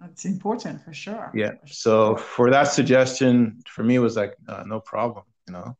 [0.00, 1.30] That's important for sure.
[1.34, 1.52] Yeah.
[1.66, 5.24] So for that suggestion, for me, was like uh, no problem.
[5.46, 5.76] You know.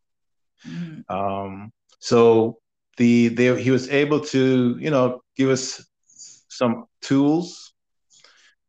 [0.68, 1.14] Mm-hmm.
[1.14, 2.58] Um, so
[2.96, 5.84] the they, he was able to you know give us
[6.48, 7.72] some tools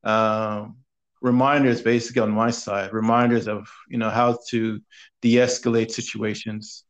[0.03, 0.77] um,
[1.23, 4.79] reminders basically on my side reminders of you know how to
[5.21, 6.83] de-escalate situations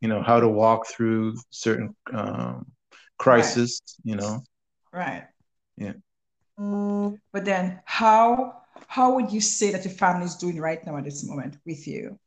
[0.00, 2.66] you know how to walk through certain um,
[3.18, 4.10] crisis right.
[4.10, 4.42] you know
[4.92, 5.24] right
[5.76, 5.94] yeah
[7.32, 11.04] but then how how would you say that your family is doing right now at
[11.04, 12.18] this moment with you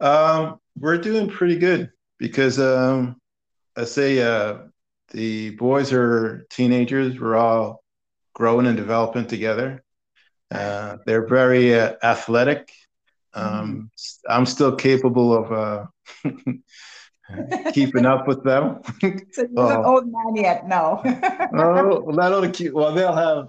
[0.00, 3.20] um, we're doing pretty good because um,
[3.76, 4.58] I say uh,
[5.10, 7.20] the boys are teenagers.
[7.20, 7.82] We're all
[8.34, 9.82] growing and developing together.
[10.50, 12.72] Uh, they're very uh, athletic.
[13.34, 14.32] Um, mm-hmm.
[14.32, 15.86] I'm still capable of uh,
[17.72, 18.80] keeping up with them.
[19.00, 21.00] so you're not old man yet, no.
[21.54, 22.74] oh, not only cute.
[22.74, 23.48] Well, they'll have.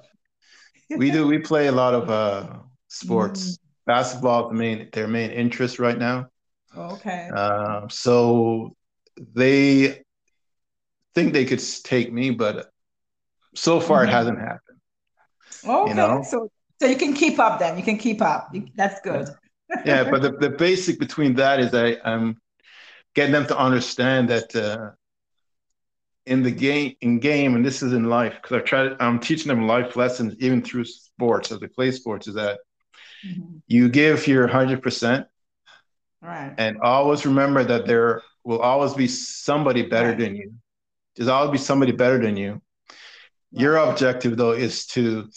[0.90, 1.26] We do.
[1.26, 3.54] We play a lot of uh, sports.
[3.54, 3.58] Mm.
[3.88, 6.28] Basketball, the main their main interest right now.
[6.78, 7.30] Okay.
[7.34, 8.76] Uh, so
[9.18, 10.04] they
[11.16, 12.72] think they could take me, but
[13.56, 14.10] so far mm-hmm.
[14.10, 14.71] it hasn't happened.
[15.66, 15.90] Okay.
[15.90, 16.24] You know?
[16.24, 17.78] So so you can keep up then.
[17.78, 18.54] You can keep up.
[18.76, 19.30] That's good.
[19.86, 22.42] yeah, but the, the basic between that is I, I'm
[23.14, 24.92] getting them to understand that uh,
[26.26, 29.48] in the game in game and this is in life because I try I'm teaching
[29.48, 32.60] them life lessons even through sports as they play sports is that
[33.26, 33.58] mm-hmm.
[33.68, 35.28] you give your hundred percent
[36.22, 36.54] Right.
[36.58, 40.18] And always remember that there will always be somebody better right.
[40.18, 40.54] than you.
[41.16, 42.52] There's always be somebody better than you.
[42.52, 43.02] Right.
[43.52, 45.30] Your objective, though, is to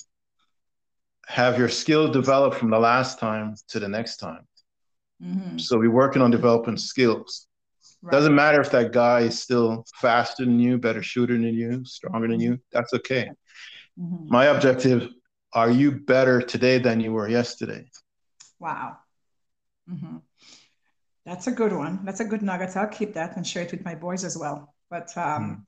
[1.28, 4.46] have your skill develop from the last time to the next time.
[5.22, 5.58] Mm-hmm.
[5.58, 7.46] So we're working on developing skills.
[8.02, 8.12] Right.
[8.12, 12.28] Doesn't matter if that guy is still faster than you, better shooter than you, stronger
[12.28, 12.58] than you.
[12.72, 13.30] That's okay.
[13.98, 14.26] Mm-hmm.
[14.28, 15.08] My objective:
[15.54, 17.88] Are you better today than you were yesterday?
[18.58, 18.98] Wow.
[19.90, 20.18] Mm-hmm.
[21.24, 22.00] That's a good one.
[22.04, 22.76] That's a good nugget.
[22.76, 24.74] I'll keep that and share it with my boys as well.
[24.90, 25.62] But um, mm.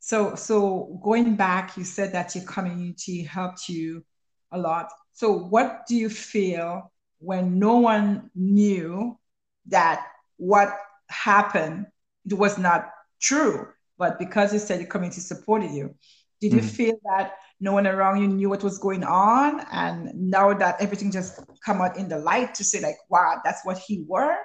[0.00, 4.04] so so going back, you said that your community helped you
[4.52, 4.90] a lot.
[5.12, 9.18] So what do you feel when no one knew
[9.66, 10.76] that what
[11.08, 11.86] happened
[12.24, 15.94] it was not true, but because you said the community supported you,
[16.40, 16.56] did mm.
[16.56, 20.80] you feel that no one around you knew what was going on, and now that
[20.80, 24.36] everything just come out in the light to say like, wow, that's what he were?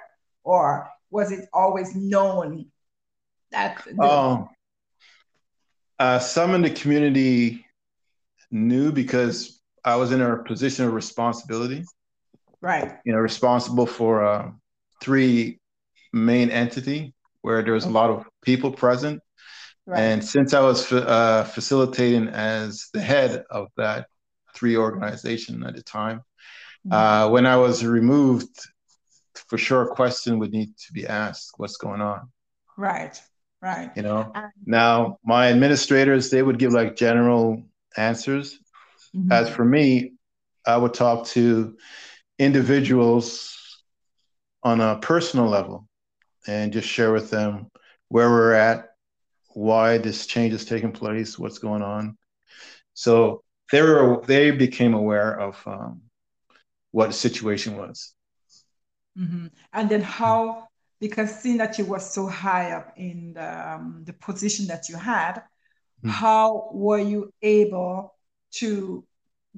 [0.48, 2.66] or was it always known
[3.50, 3.82] that?
[3.84, 4.48] The- um,
[5.98, 7.66] uh, some in the community
[8.50, 9.57] knew because
[9.88, 11.84] I was in a position of responsibility.
[12.60, 14.50] right you know responsible for uh,
[15.00, 15.60] three
[16.12, 19.20] main entity where there was a lot of people present
[19.86, 20.00] right.
[20.00, 24.00] and since i was uh, facilitating as the head of that
[24.56, 26.92] three organization at the time mm-hmm.
[26.92, 28.54] uh, when i was removed
[29.48, 32.20] for sure a question would need to be asked what's going on
[32.76, 33.14] right
[33.68, 37.62] right you know um, now my administrators they would give like general
[37.96, 38.58] answers
[39.14, 39.30] mm-hmm.
[39.32, 40.12] as for me
[40.66, 41.76] i would talk to
[42.38, 43.82] individuals
[44.62, 45.88] on a personal level
[46.46, 47.70] and just share with them
[48.08, 48.90] where we're at
[49.54, 52.16] why this change is taking place what's going on
[52.94, 53.42] so
[53.72, 56.00] they were they became aware of um,
[56.90, 58.14] what the situation was
[59.18, 59.46] mm-hmm.
[59.72, 60.68] and then how
[61.00, 64.96] because seeing that you were so high up in the, um, the position that you
[64.96, 66.08] had, mm-hmm.
[66.08, 68.14] how were you able
[68.52, 69.04] to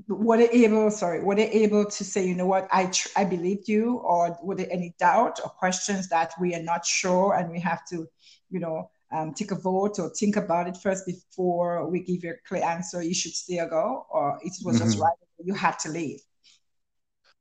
[0.08, 3.24] were they able sorry were they able to say you know what i tr- i
[3.24, 7.50] believed you or were there any doubt or questions that we are not sure and
[7.50, 8.06] we have to
[8.50, 12.30] you know um, take a vote or think about it first before we give you
[12.30, 14.84] a clear answer you should stay or go or it was mm-hmm.
[14.84, 16.20] just right you had to leave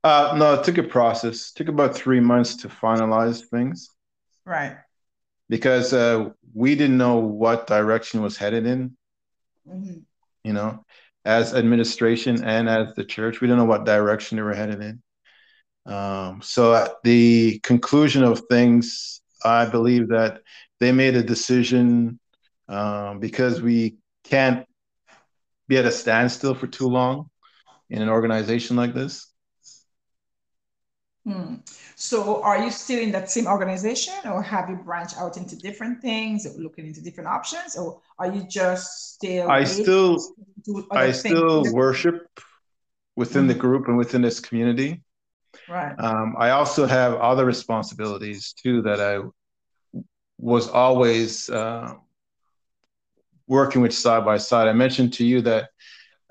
[0.02, 1.50] uh, no, it took a process.
[1.50, 3.90] It took about three months to finalize things.
[4.46, 4.76] Right.
[5.48, 8.96] Because uh, we didn't know what direction was headed in.
[9.68, 9.98] Mm-hmm.
[10.44, 10.84] You know,
[11.24, 15.02] as administration and as the church, we don't know what direction they were headed in.
[15.92, 20.42] Um, so at the conclusion of things, I believe that
[20.78, 22.18] they made a decision
[22.68, 24.66] um, because we can't
[25.68, 27.30] be at a standstill for too long
[27.88, 29.26] in an organization like this.
[31.26, 31.56] Hmm.
[32.00, 36.00] So, are you still in that same organization, or have you branched out into different
[36.00, 39.50] things, or looking into different options, or are you just still?
[39.50, 40.18] I still,
[40.90, 42.40] I still worship
[43.16, 43.48] within mm-hmm.
[43.48, 45.02] the group and within this community.
[45.68, 45.94] Right.
[45.98, 49.18] Um, I also have other responsibilities too that I
[50.38, 51.96] was always uh,
[53.46, 54.68] working with side by side.
[54.68, 55.68] I mentioned to you that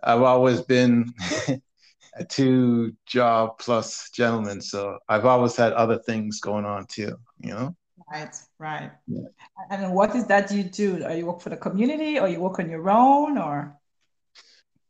[0.04, 1.14] I've always been
[2.16, 4.62] a two job plus gentleman.
[4.62, 7.76] So I've always had other things going on too, you know?
[8.12, 8.92] Right, right.
[9.08, 9.28] Yeah.
[9.70, 11.04] And what is that you do?
[11.04, 13.76] Are you work for the community or you work on your own or?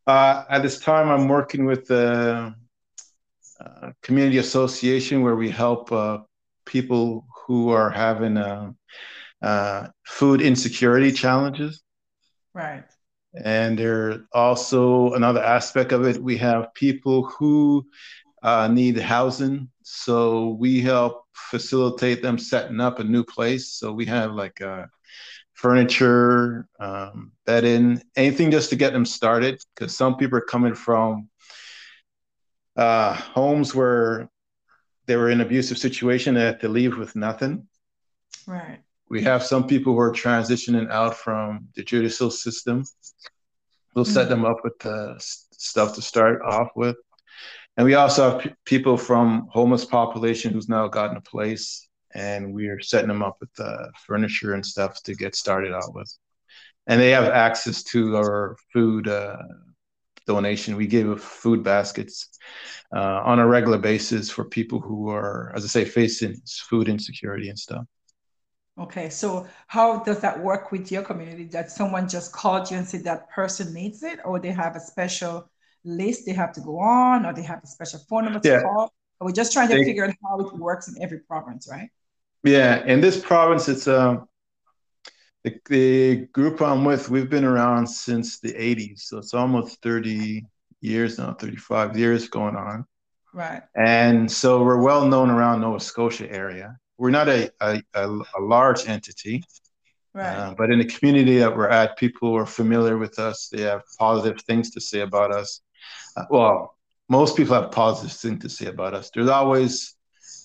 [0.07, 2.55] Uh, at this time, I'm working with the
[3.59, 6.19] uh, community association where we help uh,
[6.65, 8.71] people who are having uh,
[9.41, 11.81] uh, food insecurity challenges.
[12.53, 12.85] Right.
[13.33, 17.85] And there also another aspect of it, we have people who
[18.41, 19.69] uh, need housing.
[19.83, 23.73] So we help facilitate them setting up a new place.
[23.73, 24.85] So we have like uh,
[25.53, 29.61] furniture, um, bedding, anything just to get them started.
[29.75, 31.29] Because some people are coming from
[32.75, 34.29] uh, homes where
[35.05, 37.67] they were in abusive situation and had to leave with nothing.
[38.47, 38.79] Right.
[39.09, 42.85] We have some people who are transitioning out from the judicial system.
[43.95, 44.13] We'll mm-hmm.
[44.13, 45.15] set them up with the
[45.51, 46.95] stuff to start off with.
[47.75, 52.53] And we also have p- people from homeless population who's now gotten a place, and
[52.53, 56.13] we're setting them up with the furniture and stuff to get started out with.
[56.87, 59.37] And they have access to our food uh,
[60.27, 60.75] donation.
[60.75, 62.29] We give food baskets
[62.95, 66.35] uh, on a regular basis for people who are, as I say, facing
[66.69, 67.85] food insecurity and stuff.
[68.77, 71.45] Okay, so how does that work with your community?
[71.45, 74.79] That someone just called you and said that person needs it, or they have a
[74.79, 75.49] special
[75.83, 78.61] list they have to go on, or they have a special phone number to yeah.
[78.61, 78.93] call?
[79.21, 81.89] we're just trying to they, figure out how it works in every province, right?
[82.43, 84.27] Yeah, in this province, it's um,
[85.43, 87.09] the, the group I'm with.
[87.09, 90.45] We've been around since the '80s, so it's almost 30
[90.81, 92.85] years now, 35 years going on.
[93.33, 93.61] Right.
[93.75, 98.41] And so we're well known around Nova Scotia area we're not a, a, a, a
[98.41, 99.43] large entity,
[100.13, 100.35] right.
[100.35, 103.47] Uh, but in the community that we're at, people are familiar with us.
[103.47, 105.61] They have positive things to say about us.
[106.17, 106.77] Uh, well,
[107.07, 109.09] most people have positive things to say about us.
[109.13, 109.95] There's always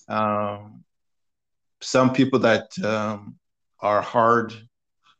[0.07, 0.83] um,
[1.81, 3.35] some people that um,
[3.81, 4.53] are hard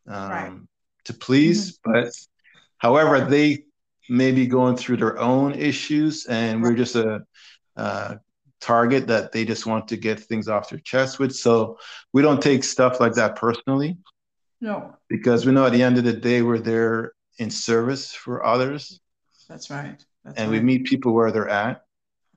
[0.07, 0.53] um, right.
[1.03, 1.91] to please, mm-hmm.
[1.91, 2.13] but
[2.77, 3.65] however, they
[4.07, 6.69] may be going through their own issues, and right.
[6.69, 7.25] we're just a
[7.75, 8.15] uh,
[8.65, 11.35] target that they just want to get things off their chest with.
[11.35, 11.77] So
[12.13, 13.97] we don't take stuff like that personally.
[14.59, 14.95] No.
[15.07, 18.99] Because we know at the end of the day, we're there in service for others.
[19.47, 20.03] That's right.
[20.23, 20.59] That's and right.
[20.59, 21.83] we meet people where they're at.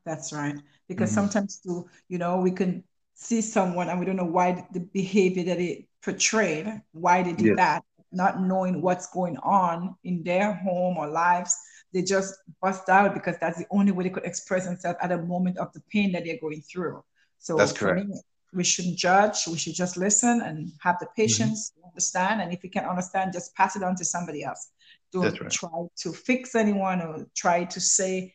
[0.05, 0.57] That's right.
[0.87, 1.21] Because mm-hmm.
[1.21, 5.45] sometimes too, you know, we can see someone and we don't know why the behavior
[5.45, 7.57] that it portrayed, why they did yes.
[7.57, 11.57] that, not knowing what's going on in their home or lives
[11.93, 15.19] they just bust out because that's the only way they could express themselves at a
[15.19, 17.03] moment of the pain that they're going through.
[17.39, 18.09] So that's correct.
[18.09, 18.21] Me,
[18.53, 19.47] we shouldn't judge.
[19.47, 21.23] We should just listen and have the mm-hmm.
[21.23, 21.89] patience mm-hmm.
[21.89, 22.41] understand.
[22.41, 24.71] And if you can't understand, just pass it on to somebody else.
[25.13, 25.51] Don't right.
[25.51, 25.71] try
[26.03, 28.35] to fix anyone or try to say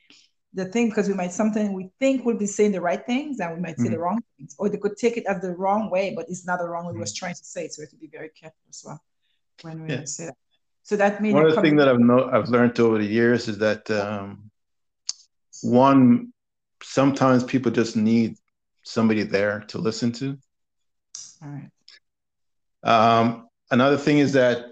[0.55, 3.55] the thing because we might something we think we'll be saying the right things and
[3.55, 3.93] we might say mm-hmm.
[3.93, 6.59] the wrong things, or they could take it as the wrong way, but it's not
[6.59, 6.99] the wrong way mm-hmm.
[6.99, 7.73] we was trying to say it.
[7.73, 9.01] So we have to be very careful as well
[9.61, 10.05] when we yeah.
[10.05, 10.37] say that.
[10.83, 13.57] So that means one of the things that I've I've learned over the years is
[13.59, 14.51] that um,
[15.61, 16.33] one
[16.81, 18.35] sometimes people just need
[18.83, 20.37] somebody there to listen to.
[21.41, 21.69] All right.
[22.83, 24.65] Um, another thing is that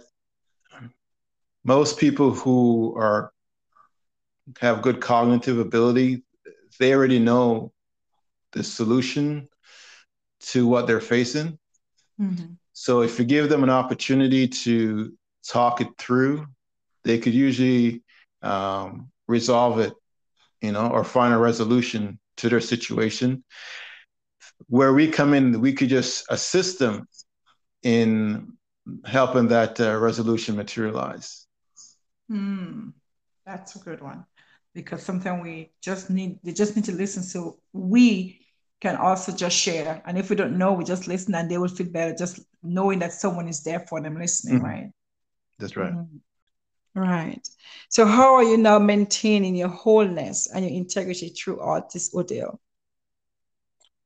[1.64, 3.32] most people who are
[4.60, 6.24] have good cognitive ability,
[6.78, 7.72] they already know
[8.52, 9.48] the solution
[10.42, 11.58] to what they're facing.
[12.20, 12.54] Mm-hmm.
[12.74, 15.14] So if you give them an opportunity to
[15.48, 16.48] talk it through,
[17.04, 18.04] they could usually
[18.42, 19.94] um, resolve it,
[20.62, 23.44] you know, or find a resolution to their situation.
[24.68, 27.08] Where we come in, we could just assist them
[27.84, 28.54] in
[29.06, 31.48] helping that uh, resolution materialize.
[32.28, 32.90] Hmm,
[33.46, 34.26] that's a good one
[34.74, 38.40] because sometimes we just need they just need to listen so we
[38.80, 41.68] can also just share and if we don't know we just listen and they will
[41.68, 44.66] feel better just knowing that someone is there for them listening mm-hmm.
[44.66, 44.92] right
[45.62, 47.00] that's right mm-hmm.
[47.00, 47.48] right
[47.90, 52.60] so how are you now maintaining your wholeness and your integrity throughout this ordeal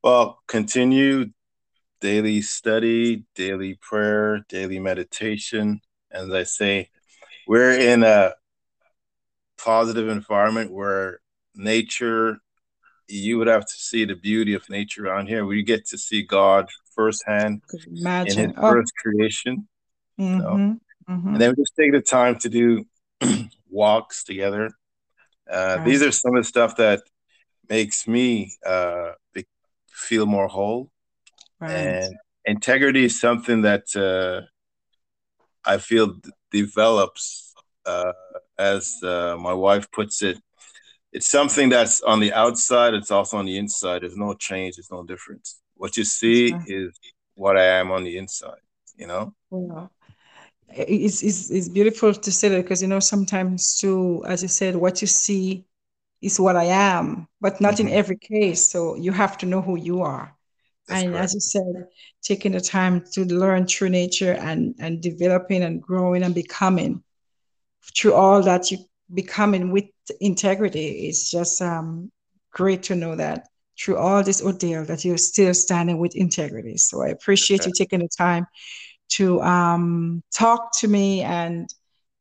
[0.03, 1.25] well continue
[2.01, 5.79] daily study daily prayer daily meditation
[6.11, 6.89] as i say
[7.47, 8.33] we're in a
[9.57, 11.19] positive environment where
[11.55, 12.37] nature
[13.07, 15.97] you would have to see the beauty of nature around here where you get to
[15.97, 18.39] see god firsthand Imagine.
[18.39, 18.71] in his oh.
[18.71, 19.67] first creation
[20.19, 20.41] mm-hmm.
[20.41, 20.79] So,
[21.09, 21.27] mm-hmm.
[21.29, 22.85] and then we just take the time to do
[23.69, 24.69] walks together
[25.51, 25.85] uh, right.
[25.85, 27.01] these are some of the stuff that
[27.69, 29.11] makes me uh,
[29.89, 30.91] feel more whole
[31.59, 31.71] right.
[31.71, 34.41] and integrity is something that uh,
[35.65, 37.53] i feel d- develops
[37.85, 38.11] uh,
[38.57, 40.37] as uh, my wife puts it,
[41.11, 42.93] it's something that's on the outside.
[42.93, 44.01] It's also on the inside.
[44.01, 44.75] There's no change.
[44.75, 45.61] There's no difference.
[45.75, 46.97] What you see is
[47.35, 48.59] what I am on the inside.
[48.97, 49.33] You know.
[49.51, 49.87] Yeah.
[50.69, 54.75] It's, it's, it's beautiful to say that because you know sometimes too, as you said,
[54.75, 55.65] what you see
[56.21, 57.87] is what I am, but not mm-hmm.
[57.87, 58.61] in every case.
[58.61, 60.35] So you have to know who you are.
[60.87, 61.23] That's and correct.
[61.23, 61.87] as you said,
[62.21, 67.03] taking the time to learn true nature and and developing and growing and becoming
[67.95, 68.77] through all that you
[69.13, 69.85] becoming with
[70.19, 72.11] integrity it's just um,
[72.51, 73.47] great to know that
[73.79, 77.69] through all this ordeal that you're still standing with integrity so i appreciate okay.
[77.69, 78.45] you taking the time
[79.09, 81.69] to um, talk to me and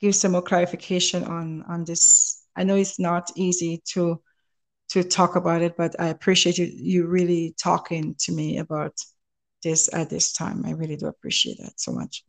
[0.00, 4.20] give some more clarification on on this i know it's not easy to
[4.88, 8.92] to talk about it but i appreciate you you really talking to me about
[9.62, 12.24] this at this time i really do appreciate that so much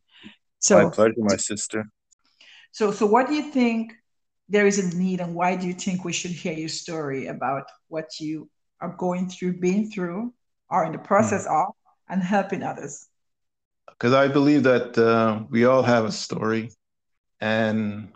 [0.59, 1.85] so my pleasure my sister
[2.75, 3.93] so, so what do you think
[4.49, 7.63] there is a need, and why do you think we should hear your story about
[7.87, 8.49] what you
[8.81, 10.33] are going through, being through,
[10.69, 11.69] or in the process mm-hmm.
[11.69, 11.73] of,
[12.09, 13.07] and helping others?
[13.97, 16.71] Because I believe that uh, we all have a story,
[17.39, 18.11] and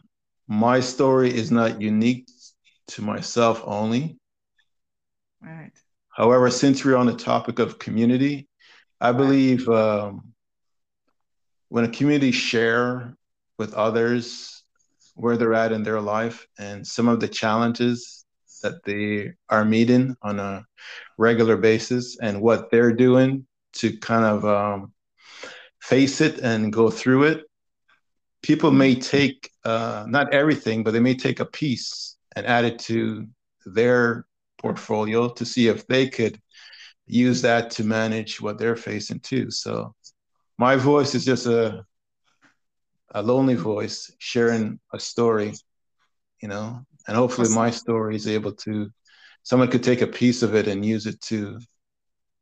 [0.47, 2.27] my story is not unique
[2.89, 4.17] to myself only.
[5.41, 5.71] Right.
[6.09, 8.47] However, since we're on the topic of community,
[8.99, 10.33] I believe um,
[11.69, 13.15] when a community share
[13.57, 14.63] with others
[15.15, 18.25] where they're at in their life and some of the challenges
[18.63, 20.65] that they are meeting on a
[21.17, 24.93] regular basis and what they're doing to kind of um,
[25.89, 27.45] face it and go through it.
[28.41, 32.77] People may take uh, not everything, but they may take a piece and add it
[32.79, 33.27] to
[33.65, 34.25] their
[34.59, 36.39] portfolio to see if they could
[37.07, 39.49] use that to manage what they're facing too.
[39.49, 39.95] So
[40.57, 41.83] my voice is just a
[43.15, 45.51] a lonely voice sharing a story,
[46.41, 48.91] you know, and hopefully my story is able to,
[49.41, 51.59] someone could take a piece of it and use it to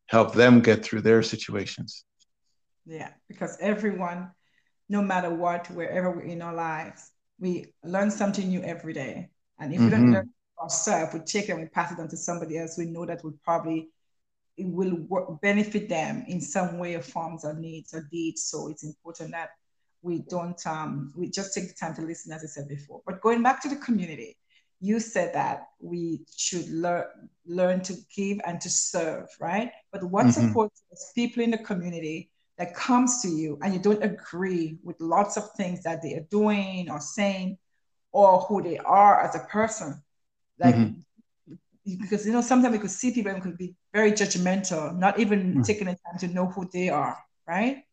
[0.07, 2.03] help them get through their situations.
[2.87, 4.31] Yeah, because everyone,
[4.87, 9.29] no matter what, wherever we're in our lives, we learn something new every day.
[9.59, 9.85] And if mm-hmm.
[9.85, 10.13] we don't mm-hmm.
[10.13, 10.29] learn
[10.61, 13.23] ourselves, we take it and we pass it on to somebody else, we know that
[13.23, 13.89] we probably
[14.55, 18.43] it will work, benefit them in some way or forms or needs or deeds.
[18.43, 19.49] So it's important that
[20.01, 23.21] we don't um, we just take the time to listen as i said before but
[23.21, 24.37] going back to the community
[24.79, 27.05] you said that we should learn
[27.45, 30.47] learn to give and to serve right but what mm-hmm.
[30.47, 30.81] supports
[31.15, 35.51] people in the community that comes to you and you don't agree with lots of
[35.51, 37.57] things that they are doing or saying
[38.11, 40.01] or who they are as a person.
[40.59, 40.99] Like mm-hmm
[41.95, 45.55] because you know sometimes we could see people and could be very judgmental, not even
[45.55, 45.65] mm.
[45.65, 47.83] taking the time to know who they are, right?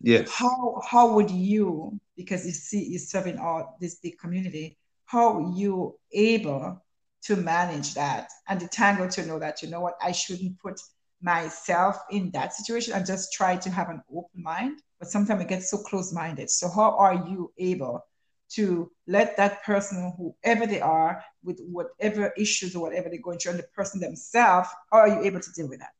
[0.00, 0.30] Yes.
[0.30, 5.52] How how would you, because you see you're serving all this big community, how are
[5.54, 6.82] you able
[7.24, 10.80] to manage that and detangle to know that you know what I shouldn't put
[11.22, 14.80] myself in that situation and just try to have an open mind.
[14.98, 16.50] But sometimes it gets so close-minded.
[16.50, 18.04] So how are you able
[18.50, 23.52] to let that person, whoever they are, with whatever issues or whatever they're going through,
[23.52, 25.92] and the person themselves, how are you able to deal with that?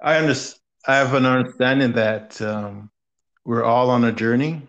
[0.00, 0.60] I understand.
[0.86, 2.90] I have an understanding that um,
[3.44, 4.62] we're all on a journey,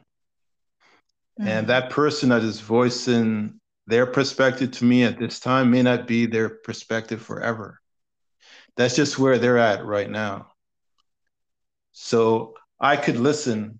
[1.39, 1.47] mm-hmm.
[1.47, 6.08] and that person that is voicing their perspective to me at this time may not
[6.08, 7.80] be their perspective forever.
[8.78, 10.47] That's just where they're at right now.
[11.91, 13.80] So I could listen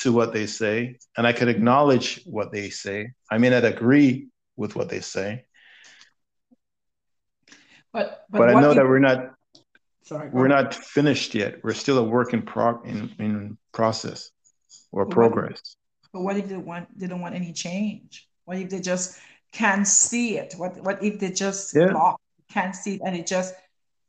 [0.00, 3.12] to what they say and I could acknowledge what they say.
[3.30, 5.44] I may not agree with what they say.
[7.92, 9.30] But but, but I know you, that we're not
[10.02, 11.64] sorry, we're not finished yet.
[11.64, 14.30] We're still a work in prog in, in process
[14.92, 15.76] or but progress.
[16.10, 18.28] What, but what if they want they don't want any change?
[18.44, 19.18] What if they just
[19.52, 20.54] can't see it?
[20.56, 22.12] What what if they just yeah.
[22.50, 23.54] can't see it and it just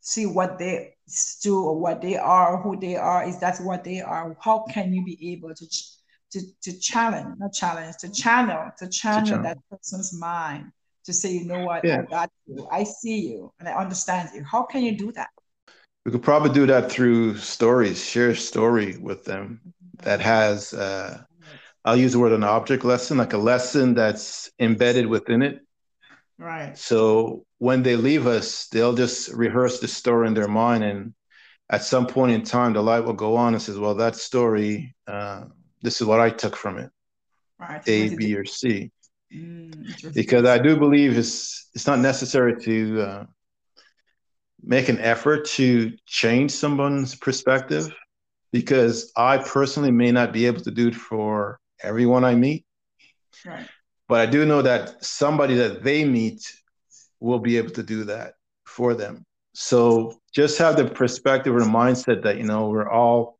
[0.01, 0.95] see what they
[1.41, 4.35] do or what they are, who they are, is that what they are?
[4.39, 5.67] How can you be able to
[6.31, 9.43] to, to challenge, not challenge, to channel, to channel, to channel.
[9.43, 10.71] that person's mind
[11.05, 12.01] to say, you know what, yeah.
[12.01, 14.43] I got you, I see you, and I understand you.
[14.43, 15.29] How can you do that?
[16.05, 19.59] We could probably do that through stories, share a story with them
[20.03, 21.23] that has, uh,
[21.83, 25.61] I'll use the word an object lesson, like a lesson that's embedded within it.
[26.39, 26.77] Right.
[26.77, 30.85] So when they leave us, they'll just rehearse the story in their mind.
[30.85, 31.13] And
[31.69, 34.95] at some point in time, the light will go on and says, well, that story,
[35.05, 35.43] uh,
[35.81, 36.89] this is what I took from it.
[37.59, 37.81] Right.
[37.87, 38.89] A, B, or C.
[39.33, 43.25] Mm, because I do believe it's it's not necessary to uh,
[44.63, 47.93] make an effort to change someone's perspective
[48.51, 52.65] because I personally may not be able to do it for everyone I meet.
[53.45, 53.67] Right.
[54.09, 56.51] But I do know that somebody that they meet
[57.19, 58.33] will be able to do that
[58.65, 59.23] for them.
[59.53, 63.37] So just have the perspective or the mindset that, you know, we're all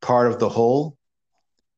[0.00, 0.96] part of the whole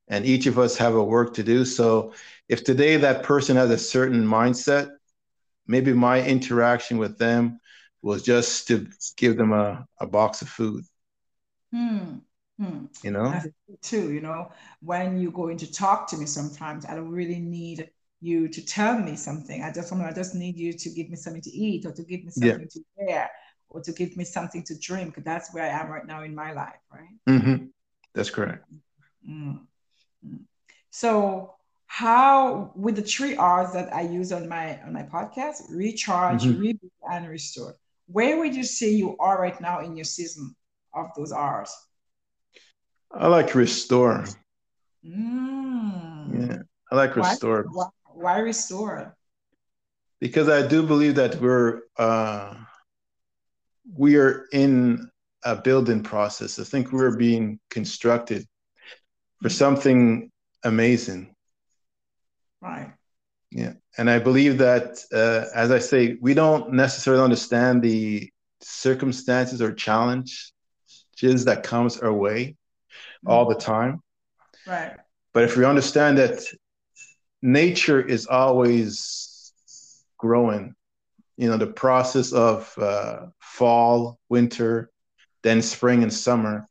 [0.08, 1.64] and each of us have a work to do.
[1.64, 2.12] So
[2.48, 4.90] if today that person has a certain mindset,
[5.66, 7.58] maybe my interaction with them
[8.02, 10.84] was just to give them a, a box of food.
[11.72, 12.18] Hmm.
[12.58, 12.86] Hmm.
[13.02, 13.34] You know,
[13.82, 14.12] too.
[14.12, 17.90] You know, when you go in to talk to me, sometimes I don't really need
[18.20, 19.62] you to tell me something.
[19.62, 22.24] I just I just need you to give me something to eat or to give
[22.24, 22.66] me something yeah.
[22.66, 23.30] to wear
[23.68, 25.22] or to give me something to drink.
[25.24, 27.16] That's where I am right now in my life, right?
[27.28, 27.66] Mm-hmm.
[28.14, 28.64] That's correct.
[29.28, 30.36] Mm-hmm.
[30.90, 31.54] So
[31.86, 36.62] how with the three R's that I use on my on my podcast, recharge, mm-hmm.
[36.62, 37.74] reboot, and restore.
[38.06, 40.54] Where would you say you are right now in your season
[40.94, 41.74] of those R's?
[43.12, 44.24] I like restore.
[45.04, 46.48] Mm.
[46.48, 47.66] Yeah, I like restore.
[47.70, 47.86] Why,
[48.16, 49.14] why, restore?
[50.20, 52.54] Because I do believe that we're uh,
[53.94, 55.10] we are in
[55.44, 56.58] a building process.
[56.58, 58.46] I think we're being constructed
[59.42, 60.30] for something
[60.64, 61.34] amazing.
[62.60, 62.92] Right.
[63.50, 63.74] Yeah.
[63.98, 69.72] And I believe that, uh, as I say, we don't necessarily understand the circumstances or
[69.72, 70.52] challenges
[71.20, 73.30] that comes our way mm-hmm.
[73.30, 74.02] all the time.
[74.66, 74.96] Right.
[75.32, 76.42] But if we understand that
[77.46, 79.52] nature is always
[80.18, 80.74] growing,
[81.36, 84.90] you know, the process of uh, fall, winter,
[85.42, 86.68] then spring and summer,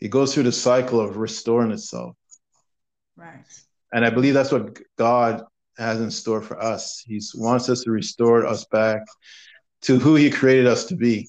[0.00, 2.16] it goes through the cycle of restoring itself.
[3.14, 3.44] Right.
[3.92, 5.44] And I believe that's what God
[5.76, 7.04] has in store for us.
[7.06, 9.02] He wants us to restore us back
[9.82, 11.28] to who He created us to be.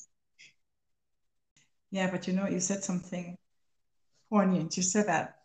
[1.92, 3.38] Yeah, but you know, you said something
[4.30, 4.78] poignant.
[4.78, 5.36] You said that,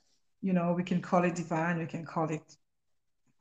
[0.41, 2.43] you know, we can call it divine, we can call it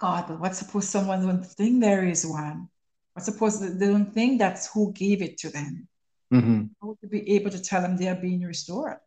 [0.02, 2.68] God, but what's suppose someone don't think there is one?
[3.14, 5.88] What's suppose they don't think that's who gave it to them?
[6.34, 6.64] Mm-hmm.
[6.82, 8.98] How to be able to tell them they are being restored?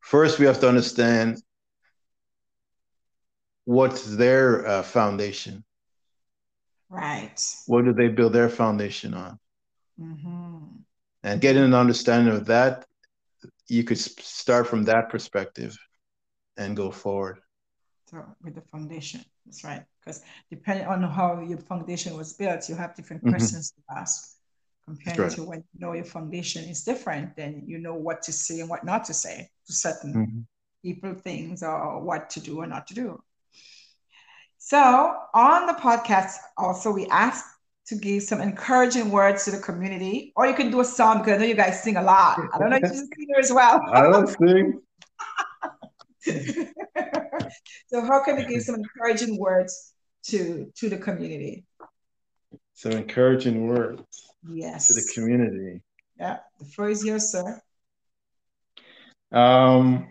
[0.00, 1.42] First, we have to understand
[3.64, 5.64] what's their uh, foundation.
[6.90, 7.40] Right.
[7.66, 9.38] What do they build their foundation on?
[9.98, 10.58] Mm-hmm.
[11.22, 12.84] And getting an understanding of that,
[13.66, 15.78] you could start from that perspective
[16.58, 17.38] and go forward.
[18.12, 19.82] So with the foundation, that's right.
[20.00, 23.30] Because depending on how your foundation was built, you have different mm-hmm.
[23.30, 24.36] questions to ask.
[24.84, 25.30] Compared right.
[25.32, 28.68] to when you know your foundation is different, then you know what to say and
[28.68, 30.40] what not to say to certain mm-hmm.
[30.84, 33.22] people, things, or what to do or not to do.
[34.58, 34.78] So
[35.34, 37.46] on the podcast, also we asked
[37.86, 41.34] to give some encouraging words to the community, or you can do a song because
[41.34, 42.40] I know you guys sing a lot.
[42.52, 43.80] I don't know if you sing as well.
[43.92, 44.82] I don't sing.
[47.86, 49.94] so how can we give some encouraging words
[50.24, 51.64] to to the community?
[52.74, 54.02] Some encouraging words.
[54.48, 54.88] Yes.
[54.88, 55.82] To the community.
[56.18, 57.60] Yeah, the floor is yours, sir.
[59.30, 60.08] Um,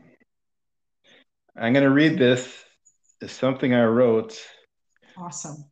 [1.55, 2.63] I'm going to read this.
[3.19, 4.39] It's something I wrote.
[5.17, 5.65] Awesome.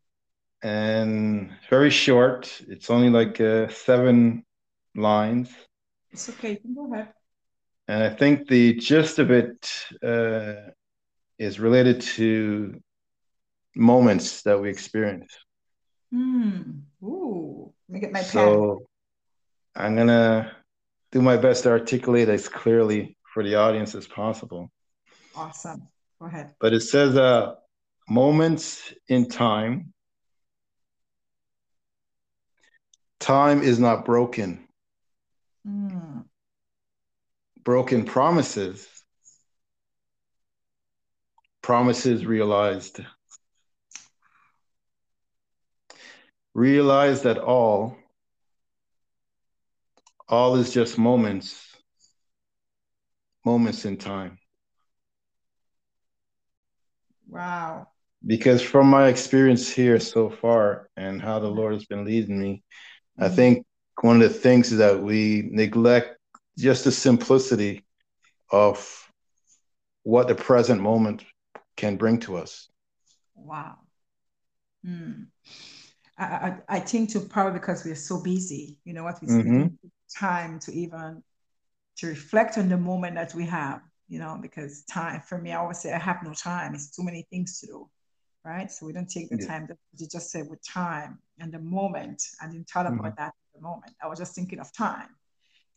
[0.61, 2.61] And very short.
[2.67, 4.45] It's only like uh, seven
[4.95, 5.49] lines.
[6.11, 6.51] It's okay.
[6.51, 7.13] You can go ahead.
[7.87, 9.71] And I think the gist of it
[10.03, 10.71] uh,
[11.39, 12.79] is related to
[13.75, 15.33] moments that we experience.
[16.11, 16.61] Hmm.
[17.01, 17.73] Ooh.
[17.87, 18.83] Let me get my so.
[19.75, 20.51] I'm gonna
[21.11, 24.69] do my best to articulate as clearly for the audience as possible.
[25.35, 25.87] Awesome.
[26.19, 26.53] Go ahead.
[26.59, 27.55] But it says uh
[28.09, 29.93] moments in time.
[33.19, 34.67] Time is not broken.
[35.67, 36.25] Mm.
[37.63, 38.87] Broken promises.
[41.69, 42.99] Promises realized.
[46.55, 47.95] Realize that all,
[50.27, 51.63] all is just moments,
[53.45, 54.39] moments in time.
[57.27, 57.89] Wow.
[58.25, 62.63] Because from my experience here so far and how the Lord has been leading me,
[63.19, 63.25] mm-hmm.
[63.25, 63.63] I think
[64.01, 66.17] one of the things is that we neglect
[66.57, 67.85] just the simplicity
[68.51, 69.07] of
[70.01, 71.23] what the present moment
[71.79, 72.67] can bring to us.
[73.35, 73.77] Wow.
[74.85, 75.27] Mm.
[76.17, 79.67] I, I, I think too probably because we're so busy, you know what we mm-hmm.
[80.13, 81.23] time to even
[81.97, 85.57] to reflect on the moment that we have, you know, because time for me, I
[85.57, 86.75] always say I have no time.
[86.75, 87.89] It's too many things to do.
[88.43, 88.71] Right.
[88.71, 89.47] So we don't take the yeah.
[89.47, 92.23] time that you just said with time and the moment.
[92.41, 93.21] I didn't thought about mm-hmm.
[93.21, 93.93] that at the moment.
[94.03, 95.09] I was just thinking of time.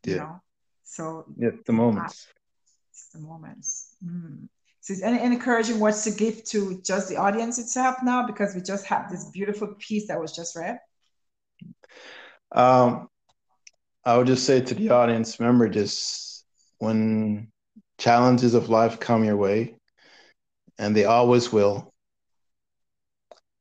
[0.05, 0.13] Yeah.
[0.13, 0.41] You know.
[0.85, 2.29] So yeah, the moments.
[2.91, 3.97] It's the moments.
[4.05, 4.49] Mm.
[4.83, 8.27] So, any encouraging words to give to just the audience itself now?
[8.27, 10.81] Because we just have this beautiful piece that was just read.
[12.51, 13.09] Um,
[14.05, 16.45] I would just say to the audience, remember, just
[16.79, 17.53] when
[17.97, 19.77] challenges of life come your way,
[20.79, 21.95] and they always will,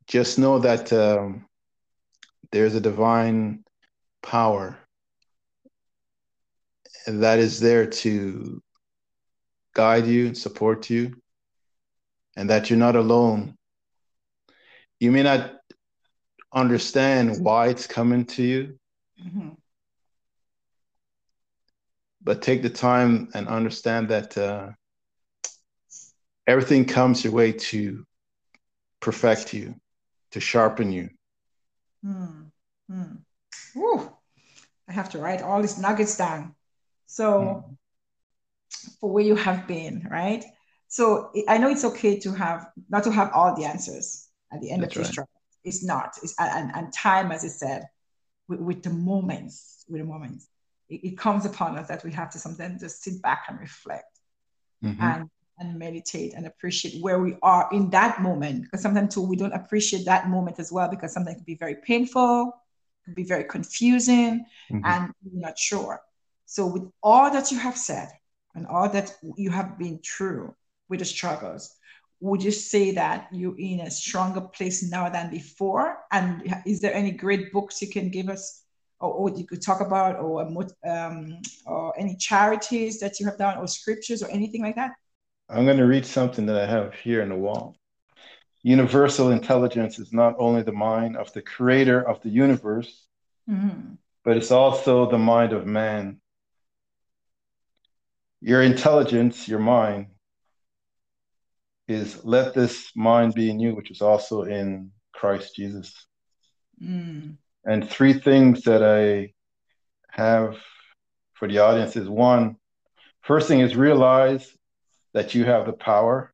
[0.07, 1.45] just know that um,
[2.51, 3.63] there's a divine
[4.23, 4.75] power
[7.05, 8.59] that is there to
[9.73, 11.15] guide you, and support you,
[12.35, 13.57] and that you're not alone.
[14.99, 15.53] You may not
[16.53, 18.79] understand why it's coming to you,
[19.23, 19.49] mm-hmm.
[22.21, 24.69] but take the time and understand that uh,
[26.45, 28.05] everything comes your way to
[28.99, 29.75] perfect you,
[30.31, 31.09] to sharpen you.
[32.05, 33.15] Mm-hmm.
[33.77, 34.11] Ooh,
[34.87, 36.55] I have to write all these nuggets down.
[37.05, 37.77] So, mm
[38.99, 40.43] for where you have been, right?
[40.87, 44.71] So I know it's okay to have not to have all the answers at the
[44.71, 45.11] end That's of your right.
[45.13, 45.41] struggle.
[45.63, 46.17] It's not.
[46.21, 47.87] It's and, and time, as I said,
[48.47, 50.47] with, with the moments, with the moments,
[50.89, 54.19] it, it, comes upon us that we have to sometimes just sit back and reflect
[54.83, 55.01] mm-hmm.
[55.01, 58.63] and and meditate and appreciate where we are in that moment.
[58.63, 61.75] Because sometimes too we don't appreciate that moment as well because something can be very
[61.75, 62.51] painful,
[63.05, 64.83] can be very confusing, mm-hmm.
[64.83, 66.01] and we're not sure.
[66.45, 68.09] So with all that you have said,
[68.55, 70.53] and all that you have been through
[70.89, 71.75] with the struggles,
[72.19, 75.97] would you say that you're in a stronger place now than before?
[76.11, 78.63] And is there any great books you can give us,
[78.99, 80.41] or, or you could talk about, or
[80.87, 84.91] um, or any charities that you have done, or scriptures, or anything like that?
[85.49, 87.75] I'm going to read something that I have here in the wall.
[88.63, 93.07] Universal intelligence is not only the mind of the creator of the universe,
[93.49, 93.95] mm-hmm.
[94.23, 96.21] but it's also the mind of man
[98.41, 100.07] your intelligence, your mind,
[101.87, 105.93] is let this mind be in you, which is also in Christ Jesus.
[106.83, 107.37] Mm.
[107.63, 109.33] And three things that I
[110.09, 110.57] have
[111.33, 112.55] for the audience is one,
[113.21, 114.47] first thing is realize
[115.13, 116.33] that you have the power.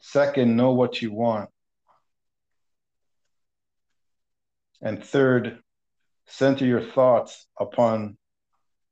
[0.00, 1.50] Second, know what you want.
[4.82, 5.58] And third,
[6.26, 8.16] center your thoughts upon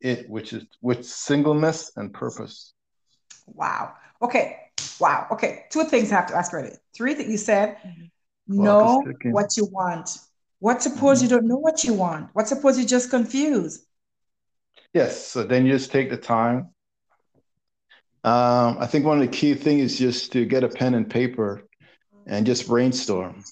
[0.00, 2.74] it, which is which singleness and purpose.
[3.46, 3.94] Wow.
[4.20, 4.56] Okay.
[5.00, 5.26] Wow.
[5.32, 5.64] Okay.
[5.70, 6.76] Two things I have to ask already.
[6.96, 7.76] Three that you said.
[8.46, 10.10] Know what you want.
[10.60, 11.24] What suppose mm-hmm.
[11.24, 12.30] you don't know what you want?
[12.32, 13.84] What suppose you're just confused?
[14.94, 15.24] Yes.
[15.26, 16.70] So then you just take the time
[18.24, 21.08] Um, I think one of the key things is just to get a pen and
[21.08, 21.68] paper
[22.26, 23.44] and just brainstorm.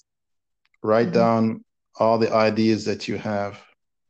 [0.83, 1.13] Write mm-hmm.
[1.13, 1.65] down
[1.99, 3.59] all the ideas that you have.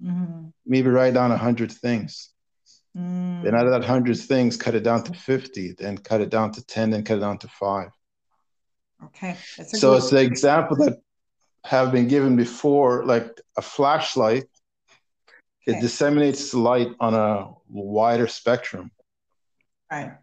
[0.03, 0.49] Mm-hmm.
[0.65, 2.29] Maybe write down a hundred things.
[2.95, 3.43] Mm.
[3.43, 5.73] Then out of that hundred things, cut it down to fifty.
[5.73, 6.89] Then cut it down to ten.
[6.91, 7.89] Then cut it down to five.
[9.05, 9.37] Okay.
[9.67, 10.97] so it's the example that
[11.63, 14.45] have been given before, like a flashlight.
[15.67, 15.77] Okay.
[15.77, 18.91] It disseminates light on a wider spectrum.
[19.91, 20.13] Right.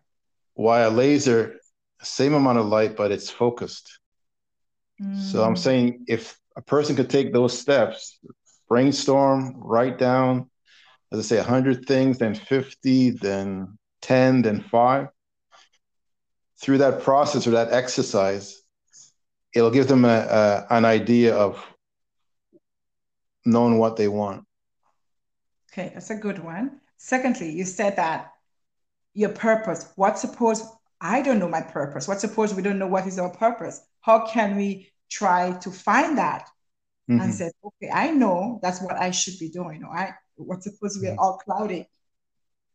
[0.55, 1.61] While a laser,
[2.03, 3.99] same amount of light, but it's focused.
[5.01, 5.20] Mm.
[5.20, 5.59] So I'm mm.
[5.59, 8.18] saying if a person could take those steps,
[8.68, 10.50] brainstorm, write down,
[11.12, 15.08] as I say, 100 things, then 50, then 10, then five.
[16.60, 18.62] Through that process or that exercise,
[19.54, 21.64] it'll give them a, a, an idea of
[23.44, 24.44] knowing what they want.
[25.72, 26.80] Okay, that's a good one.
[26.96, 28.32] Secondly, you said that
[29.12, 29.92] your purpose.
[29.96, 30.64] What suppose
[31.00, 32.08] I don't know my purpose?
[32.08, 33.80] What suppose we don't know what is our purpose?
[34.00, 36.48] How can we try to find that
[37.09, 37.20] mm-hmm.
[37.20, 39.84] and said, okay, I know that's what I should be doing.
[39.84, 41.88] Or I what's supposed to be all cloudy.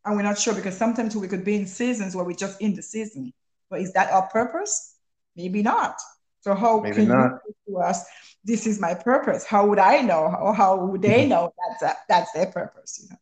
[0.05, 2.73] And we're not sure because sometimes we could be in seasons where we're just in
[2.73, 3.33] the season.
[3.69, 4.95] But is that our purpose?
[5.35, 5.99] Maybe not.
[6.41, 7.39] So how Maybe can not.
[7.45, 8.05] you to us,
[8.43, 9.45] this is my purpose?
[9.45, 10.33] How would I know?
[10.41, 11.29] Or how would they mm-hmm.
[11.29, 13.01] know that's a, that's their purpose?
[13.03, 13.17] You know?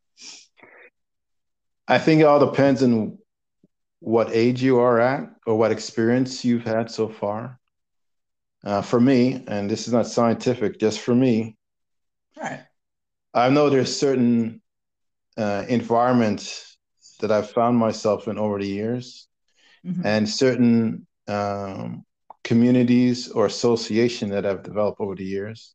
[1.88, 3.18] I think it all depends on
[4.00, 7.60] what age you are at or what experience you've had so far.
[8.68, 11.56] Uh, for me, and this is not scientific, just for me,
[12.36, 12.66] right.
[13.34, 14.62] I know there's certain
[15.38, 16.78] uh, environments
[17.22, 19.30] that I've found myself in over the years,
[19.86, 20.06] mm-hmm.
[20.06, 22.04] and certain um,
[22.44, 25.74] communities or association that I've developed over the years.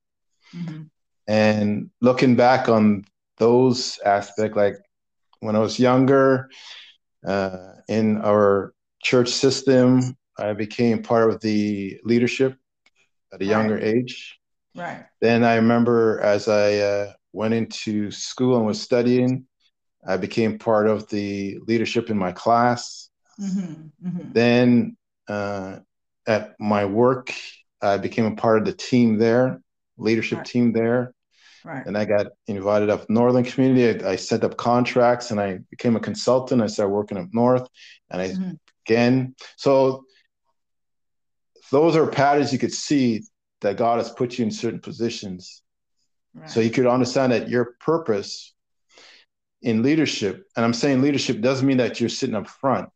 [0.54, 0.82] Mm-hmm.
[1.26, 3.06] And looking back on
[3.38, 4.76] those aspects, like
[5.40, 6.50] when I was younger,
[7.26, 12.58] uh, in our church system, I became part of the leadership
[13.32, 13.84] at a younger right.
[13.84, 14.38] age.
[14.74, 15.04] Right.
[15.20, 19.46] Then I remember as I uh, went into school and was studying,
[20.06, 23.08] I became part of the leadership in my class.
[23.40, 24.08] Mm-hmm.
[24.08, 24.32] Mm-hmm.
[24.32, 24.96] Then
[25.28, 25.78] uh,
[26.26, 27.32] at my work,
[27.80, 29.60] I became a part of the team there,
[29.96, 30.46] leadership right.
[30.46, 31.14] team there.
[31.64, 31.86] Right.
[31.86, 34.04] And I got invited up Northern community.
[34.04, 36.60] I, I, set up contracts and I became a consultant.
[36.60, 37.68] I started working up north,
[38.10, 38.52] and I mm-hmm.
[38.84, 39.36] again.
[39.56, 40.04] So
[41.72, 43.22] those are patterns you could see
[43.62, 45.62] that God has put you in certain positions.
[46.34, 46.48] Right.
[46.48, 48.54] So you could understand that your purpose
[49.62, 52.90] in leadership, and I'm saying leadership doesn't mean that you're sitting up front.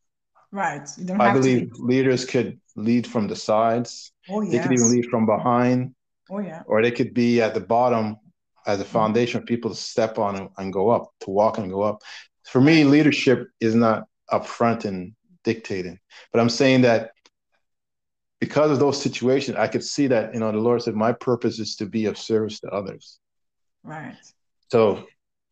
[0.52, 0.86] Right.
[1.18, 4.12] I believe leaders could lead from the sides.
[4.28, 4.52] Oh, yes.
[4.52, 5.94] They could even lead from behind.
[6.30, 6.62] Oh, yeah.
[6.66, 8.16] Or they could be at the bottom
[8.66, 8.92] as a mm-hmm.
[8.92, 12.02] foundation for people to step on and, and go up, to walk and go up.
[12.44, 15.14] For me, leadership is not up front and
[15.44, 15.98] dictating.
[16.32, 17.12] But I'm saying that
[18.40, 21.58] because of those situations, I could see that, you know, the Lord said, My purpose
[21.58, 23.18] is to be of service to others.
[23.82, 24.16] Right.
[24.70, 25.06] So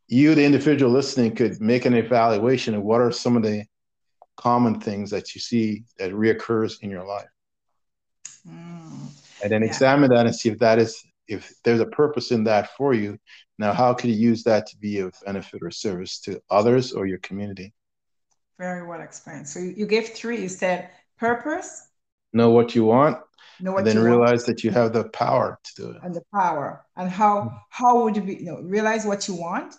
[0.09, 3.65] you, the individual listening, could make an evaluation of what are some of the
[4.37, 7.29] common things that you see that reoccurs in your life.
[8.47, 9.09] Mm,
[9.43, 9.69] and then yeah.
[9.69, 13.19] examine that and see if that is if there's a purpose in that for you.
[13.59, 17.07] Now, how could you use that to be of benefit or service to others or
[17.07, 17.73] your community?
[18.59, 19.49] Very well explained.
[19.49, 20.43] So you gave three.
[20.43, 21.89] You said purpose.
[22.35, 23.19] Know what you want.
[23.61, 24.47] Know what and then realize want.
[24.47, 25.99] that you have the power to do it.
[26.03, 26.85] And the power.
[26.97, 27.57] And how mm-hmm.
[27.71, 29.75] how would you be you know realize what you want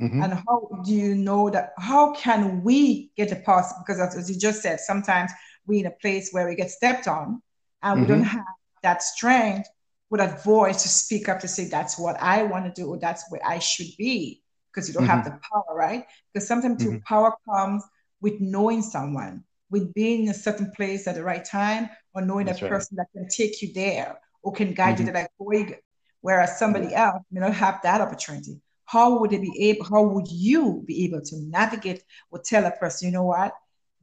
[0.00, 0.22] Mm-hmm.
[0.22, 1.72] And how do you know that?
[1.78, 3.72] How can we get a pass?
[3.78, 5.30] Because as, you just said, sometimes
[5.66, 7.40] we're in a place where we get stepped on
[7.82, 8.00] and mm-hmm.
[8.00, 8.36] we don't mm-hmm.
[8.36, 8.44] have
[8.82, 9.68] that strength
[10.10, 12.98] with that voice to speak up to say, that's what I want to do, or
[12.98, 15.12] that's where I should be, because you don't mm-hmm.
[15.12, 16.04] have the power, right?
[16.32, 17.84] Because sometimes mm power comes
[18.20, 22.46] with knowing someone, with being in a certain place at the right time, or knowing
[22.46, 23.06] that's a person right.
[23.12, 25.06] that can take you there or can guide you mm-hmm.
[25.06, 25.74] to that point.
[26.20, 30.28] Whereas somebody else may not have that opportunity how would they be able how would
[30.30, 33.52] you be able to navigate or tell a person you know what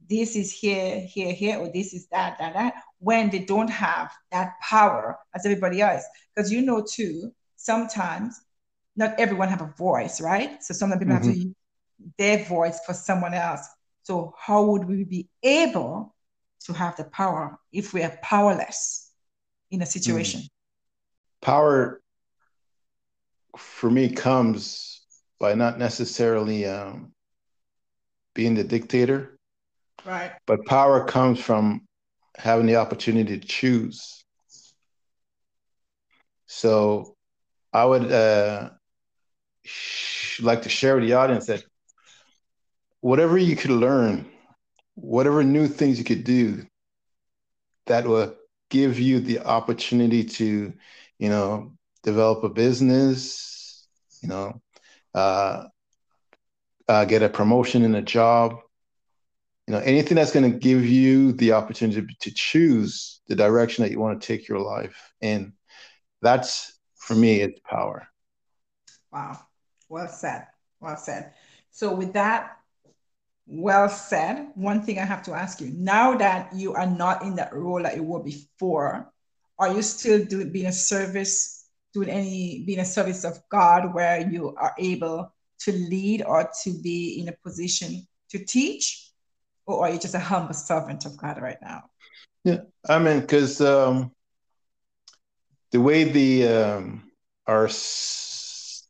[0.08, 4.12] this is here here here or this is that that that when they don't have
[4.30, 6.04] that power as everybody else
[6.34, 8.40] because you know too sometimes
[8.96, 11.26] not everyone have a voice right so sometimes people mm-hmm.
[11.26, 11.48] have to mm-hmm.
[11.48, 11.56] use
[12.18, 13.66] their voice for someone else
[14.02, 16.14] so how would we be able
[16.60, 19.10] to have the power if we are powerless
[19.70, 20.48] in a situation mm.
[21.40, 22.02] power
[23.56, 25.02] for me comes
[25.38, 27.12] by not necessarily um,
[28.34, 29.36] being the dictator,
[30.04, 30.32] right?
[30.46, 31.82] But power comes from
[32.36, 34.24] having the opportunity to choose.
[36.46, 37.16] So,
[37.72, 38.70] I would uh,
[39.64, 41.64] sh- like to share with the audience that
[43.02, 44.24] whatever you could learn
[44.94, 46.64] whatever new things you could do
[47.86, 48.34] that will
[48.70, 50.72] give you the opportunity to,
[51.18, 51.72] you know,
[52.02, 53.86] develop a business,
[54.22, 54.60] you know,
[55.14, 55.64] uh,
[56.88, 58.56] uh, get a promotion in a job,
[59.66, 63.90] you know, anything that's going to give you the opportunity to choose the direction that
[63.90, 65.52] you want to take your life in.
[66.20, 68.06] That's for me, it's power.
[69.12, 69.40] Wow.
[69.88, 70.46] Well said.
[70.80, 71.32] Well said.
[71.70, 72.58] So with that,
[73.52, 74.48] well said.
[74.54, 77.82] One thing I have to ask you now that you are not in that role
[77.82, 79.12] that you were before,
[79.58, 84.26] are you still doing being a service, doing any being a service of God where
[84.26, 89.10] you are able to lead or to be in a position to teach?
[89.66, 91.84] Or are you just a humble servant of God right now?
[92.44, 94.12] Yeah, I mean, because um,
[95.70, 97.10] the way the um,
[97.46, 97.66] our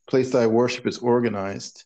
[0.06, 1.84] place that I worship is organized,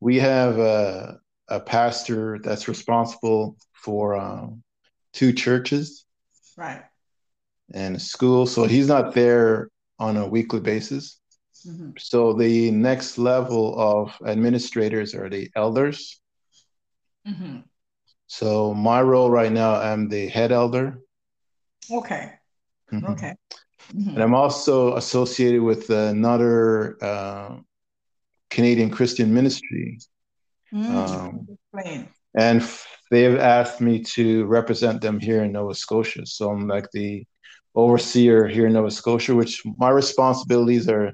[0.00, 4.62] we have a, a pastor that's responsible for um,
[5.12, 6.04] two churches,
[6.56, 6.82] right,
[7.72, 8.46] and a school.
[8.46, 9.68] So he's not there
[9.98, 11.20] on a weekly basis.
[11.66, 11.90] Mm-hmm.
[11.98, 16.20] So the next level of administrators are the elders.
[17.26, 17.60] Mm-hmm.
[18.26, 20.98] So my role right now, I'm the head elder.
[21.90, 22.32] Okay.
[22.92, 23.12] Mm-hmm.
[23.12, 23.34] Okay.
[23.94, 24.10] Mm-hmm.
[24.10, 27.56] And I'm also associated with another uh,
[28.50, 29.98] Canadian Christian ministry.
[30.72, 31.58] Mm, um,
[32.36, 32.68] and
[33.10, 36.26] they've asked me to represent them here in Nova Scotia.
[36.26, 37.24] So I'm like the
[37.74, 41.12] overseer here in Nova Scotia, which my responsibilities are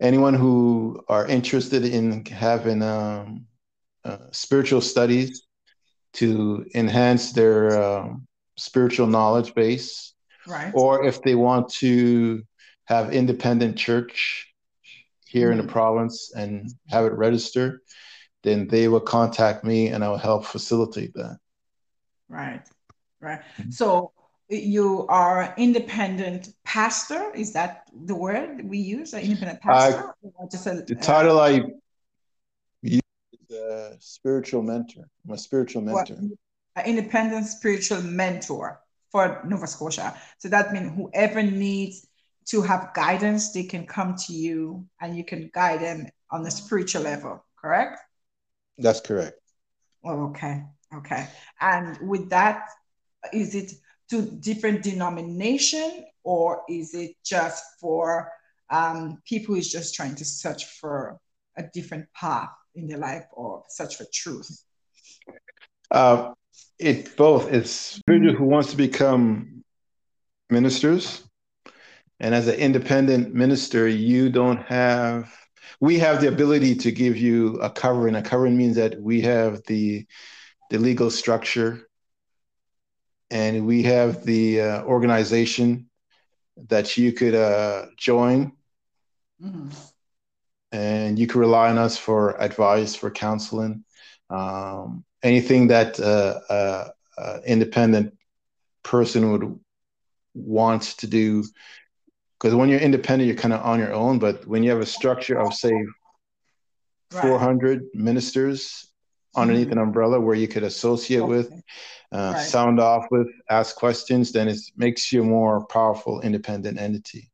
[0.00, 3.46] anyone who are interested in having um,
[4.04, 5.42] uh, spiritual studies
[6.14, 8.26] to enhance their um,
[8.56, 10.14] spiritual knowledge base
[10.46, 12.42] right or if they want to
[12.86, 14.52] have independent church
[15.26, 15.52] here mm-hmm.
[15.52, 15.72] in the mm-hmm.
[15.72, 17.80] province and have it registered
[18.42, 21.38] then they will contact me and i will help facilitate that
[22.28, 22.62] right
[23.20, 23.70] right mm-hmm.
[23.70, 24.12] so
[24.48, 30.14] you are independent pastor is that the word we use an independent pastor
[30.50, 31.62] just a, the title uh, i
[32.82, 36.16] use is a spiritual mentor i'm a spiritual mentor
[36.76, 38.80] an independent spiritual mentor
[39.10, 40.14] for Nova Scotia.
[40.38, 42.06] So that means whoever needs
[42.46, 46.50] to have guidance, they can come to you and you can guide them on the
[46.50, 48.00] spiritual level, correct?
[48.78, 49.38] That's correct.
[50.04, 50.64] Oh, okay.
[50.94, 51.28] Okay.
[51.60, 52.68] And with that,
[53.32, 53.72] is it
[54.10, 58.32] to different denomination or is it just for
[58.70, 61.18] um, people who's just trying to search for
[61.56, 64.62] a different path in their life or search for truth?
[65.90, 66.32] Uh,
[66.78, 67.52] it both.
[67.52, 69.64] It's people who wants to become
[70.50, 71.24] ministers,
[72.20, 75.34] and as an independent minister, you don't have.
[75.80, 78.14] We have the ability to give you a covering.
[78.14, 80.06] A covering means that we have the
[80.70, 81.88] the legal structure,
[83.30, 85.88] and we have the uh, organization
[86.68, 88.52] that you could uh, join.
[89.42, 89.70] Mm-hmm.
[90.70, 93.84] And you can rely on us for advice, for counseling.
[94.28, 98.14] Um, anything that uh, uh, uh, independent
[98.82, 99.58] person would
[100.34, 101.44] want to do
[102.38, 104.86] because when you're independent you're kind of on your own but when you have a
[104.86, 105.72] structure of say
[107.12, 107.22] right.
[107.22, 108.88] 400 ministers
[109.36, 109.78] underneath mm-hmm.
[109.78, 111.28] an umbrella where you could associate okay.
[111.28, 111.52] with
[112.12, 112.42] uh, right.
[112.42, 117.30] sound off with ask questions then it makes you a more powerful independent entity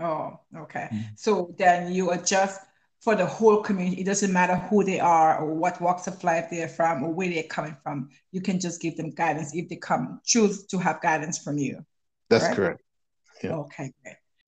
[0.00, 1.02] oh okay mm-hmm.
[1.16, 2.60] so then you adjust
[3.06, 4.00] for the whole community.
[4.00, 7.28] It doesn't matter who they are or what walks of life they're from or where
[7.28, 8.10] they're coming from.
[8.32, 11.84] You can just give them guidance if they come choose to have guidance from you.
[12.30, 12.56] That's right?
[12.56, 12.82] correct.
[13.42, 13.56] Yeah.
[13.56, 13.92] Okay.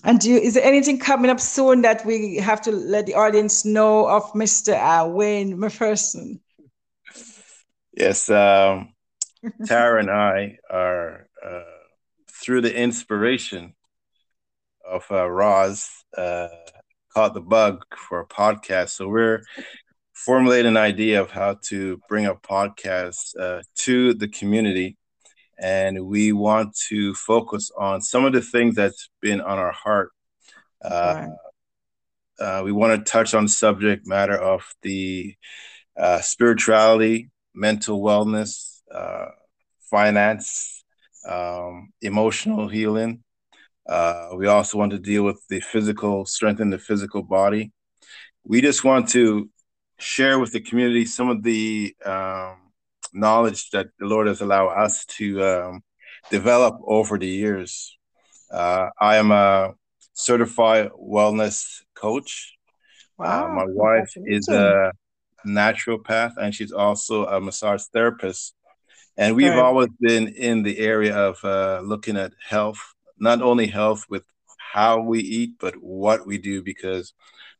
[0.05, 3.15] And do you, is there anything coming up soon that we have to let the
[3.15, 4.75] audience know of Mr.
[4.75, 6.41] Uh, Wayne McPherson?
[7.93, 8.95] Yes, um,
[9.67, 11.63] Tara and I are uh,
[12.31, 13.75] through the inspiration
[14.89, 15.89] of uh, Roz.
[16.17, 16.49] Uh,
[17.13, 18.91] caught the bug for a podcast.
[18.91, 19.43] So we're
[20.15, 24.97] formulating an idea of how to bring a podcast uh, to the community.
[25.61, 30.11] And we want to focus on some of the things that's been on our heart.
[30.83, 31.27] Uh,
[32.39, 35.35] uh, we want to touch on the subject matter of the
[35.97, 39.27] uh, spirituality, mental wellness, uh,
[39.91, 40.85] finance,
[41.29, 43.25] um, emotional healing,
[43.89, 47.73] uh, we also want to deal with the physical, strengthen the physical body.
[48.45, 49.49] We just want to
[49.99, 52.68] share with the community some of the um,
[53.13, 55.83] knowledge that the Lord has allowed us to um,
[56.31, 57.97] develop over the years.
[58.51, 59.75] Uh, I am a
[60.13, 62.55] certified wellness coach.
[63.19, 63.45] Uh, wow.
[63.45, 64.93] Uh, my wife is a
[65.47, 68.55] naturopath and she's also a massage therapist.
[69.17, 69.59] And we've right.
[69.59, 72.79] always been in the area of uh, looking at health,
[73.19, 74.23] not only health with
[74.73, 77.13] how we eat, but what we do, because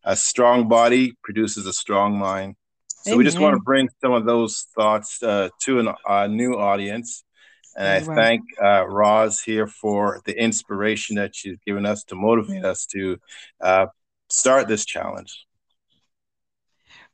[0.05, 2.55] a strong body produces a strong mind.
[3.03, 3.19] So Amen.
[3.19, 7.25] we just want to bring some of those thoughts uh, to a uh, new audience.
[7.77, 12.65] And I thank uh, Roz here for the inspiration that she's given us to motivate
[12.65, 13.19] us to
[13.61, 13.87] uh,
[14.29, 15.47] start this challenge.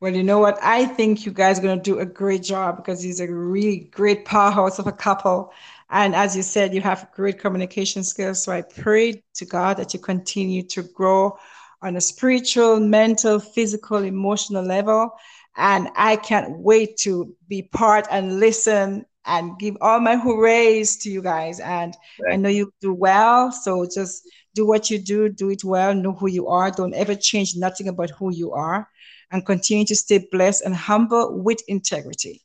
[0.01, 0.59] Well, you know what?
[0.62, 3.89] I think you guys are going to do a great job because he's a really
[3.93, 5.53] great powerhouse of a couple.
[5.91, 8.43] And as you said, you have great communication skills.
[8.43, 11.39] So I pray to God that you continue to grow
[11.82, 15.12] on a spiritual, mental, physical, emotional level.
[15.57, 21.11] And I can't wait to be part and listen and give all my hoorays to
[21.11, 21.61] you guys.
[21.61, 21.97] And
[22.31, 23.51] I know you do well.
[23.53, 26.71] So just do what you do, do it well, know who you are.
[26.71, 28.89] Don't ever change nothing about who you are
[29.31, 32.43] and continue to stay blessed and humble with integrity.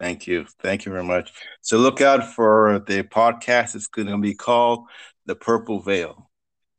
[0.00, 0.46] Thank you.
[0.62, 1.32] Thank you very much.
[1.60, 3.74] So look out for the podcast.
[3.74, 4.86] It's going to be called
[5.26, 6.27] The Purple Veil.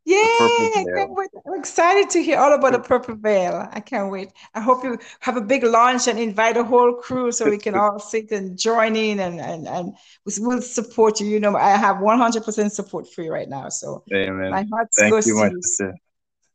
[0.10, 1.30] Yeah, I can't wait.
[1.45, 3.70] I'm excited to hear all about the purple veil.
[3.72, 4.30] I can't wait.
[4.55, 7.76] I hope you have a big launch and invite a whole crew so we can
[7.80, 9.93] all sit and join in and and and
[10.39, 11.28] we'll support you.
[11.28, 13.70] You know, I have 100% support for you right now.
[13.70, 14.49] So Amen.
[14.51, 15.62] my heart Thank goes you, my you.
[15.62, 15.93] sister.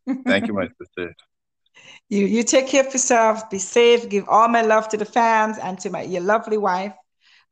[0.27, 1.15] Thank you, my sister.
[2.09, 3.49] You you take care of yourself.
[3.51, 4.09] Be safe.
[4.09, 6.95] Give all my love to the fans and to my your lovely wife.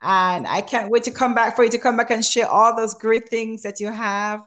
[0.01, 2.75] And I can't wait to come back for you to come back and share all
[2.75, 4.43] those great things that you have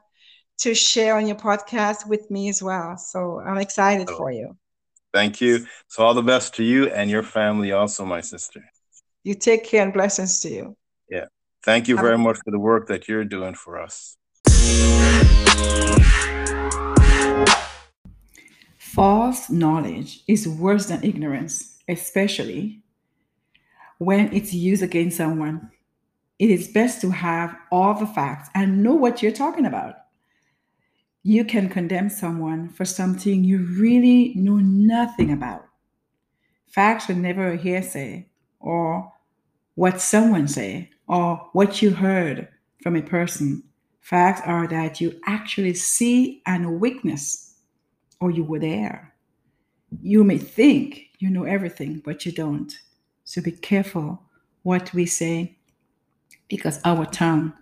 [0.59, 2.97] to share on your podcast with me as well.
[2.97, 4.57] So I'm excited oh, for you.
[5.13, 5.65] Thank you.
[5.87, 8.63] So all the best to you and your family, also, my sister.
[9.23, 10.77] You take care and blessings to you.
[11.09, 11.25] Yeah.
[11.63, 14.17] Thank you very much for the work that you're doing for us.
[18.77, 22.81] False knowledge is worse than ignorance, especially
[23.97, 25.71] when it's used against someone.
[26.39, 29.95] It is best to have all the facts and know what you're talking about
[31.27, 35.65] you can condemn someone for something you really know nothing about.
[36.67, 38.27] Facts are never a hearsay
[38.59, 39.11] or
[39.73, 42.47] what someone say or what you heard
[42.83, 43.63] from a person.
[44.01, 47.55] Facts are that you actually see and witness
[48.21, 49.15] or you were there.
[50.03, 52.71] You may think you know everything, but you don't.
[53.23, 54.21] So be careful
[54.61, 55.57] what we say
[56.49, 57.53] because our tongue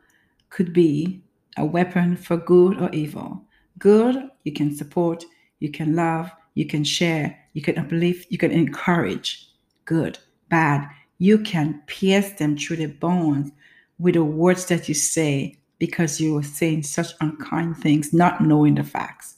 [0.49, 1.24] could be
[1.55, 3.45] a weapon for good or evil.
[3.80, 5.26] Good, you can support,
[5.59, 9.49] you can love, you can share, you can uplift, you can encourage.
[9.86, 10.19] Good,
[10.49, 13.51] bad, you can pierce them through the bones
[13.99, 18.76] with the words that you say because you are saying such unkind things, not knowing
[18.76, 19.36] the facts.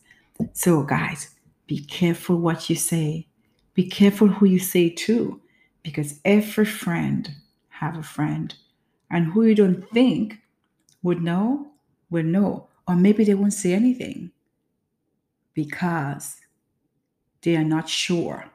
[0.54, 1.30] So, guys,
[1.68, 3.28] be careful what you say.
[3.74, 5.42] Be careful who you say to,
[5.84, 7.30] because every friend
[7.70, 8.54] have a friend,
[9.10, 10.40] and who you don't think
[11.04, 11.68] would know
[12.10, 14.32] will know, or maybe they won't say anything
[15.54, 16.38] because
[17.42, 18.46] they are not sure.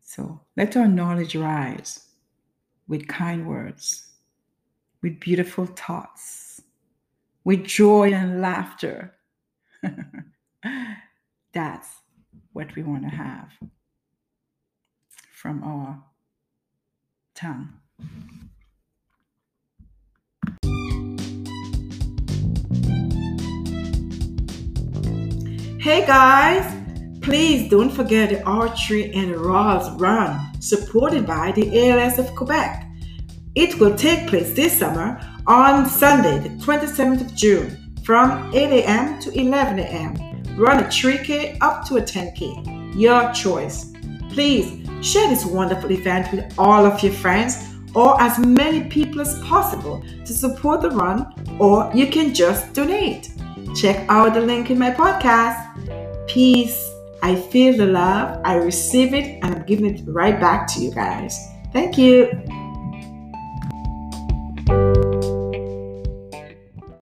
[0.00, 2.08] So let our knowledge rise
[2.86, 4.12] with kind words,
[5.02, 6.62] with beautiful thoughts,
[7.42, 9.14] with joy and laughter.
[11.52, 11.88] That's
[12.52, 13.50] what we want to have
[15.32, 16.02] from our
[17.34, 17.74] tongue.
[25.84, 26.64] Hey guys,
[27.20, 32.88] please don't forget the Archery and Rolls Run supported by the ALS of Quebec.
[33.54, 39.20] It will take place this summer on Sunday, the 27th of June from 8 a.m.
[39.20, 40.14] to 11 a.m.
[40.56, 43.92] Run a 3K up to a 10K, your choice.
[44.30, 47.62] Please share this wonderful event with all of your friends
[47.94, 51.26] or as many people as possible to support the run,
[51.60, 53.28] or you can just donate.
[53.74, 55.64] Check out the link in my podcast
[56.26, 56.90] peace.
[57.22, 60.92] I feel the love, I receive it, and I'm giving it right back to you
[60.92, 61.38] guys.
[61.72, 62.43] Thank you.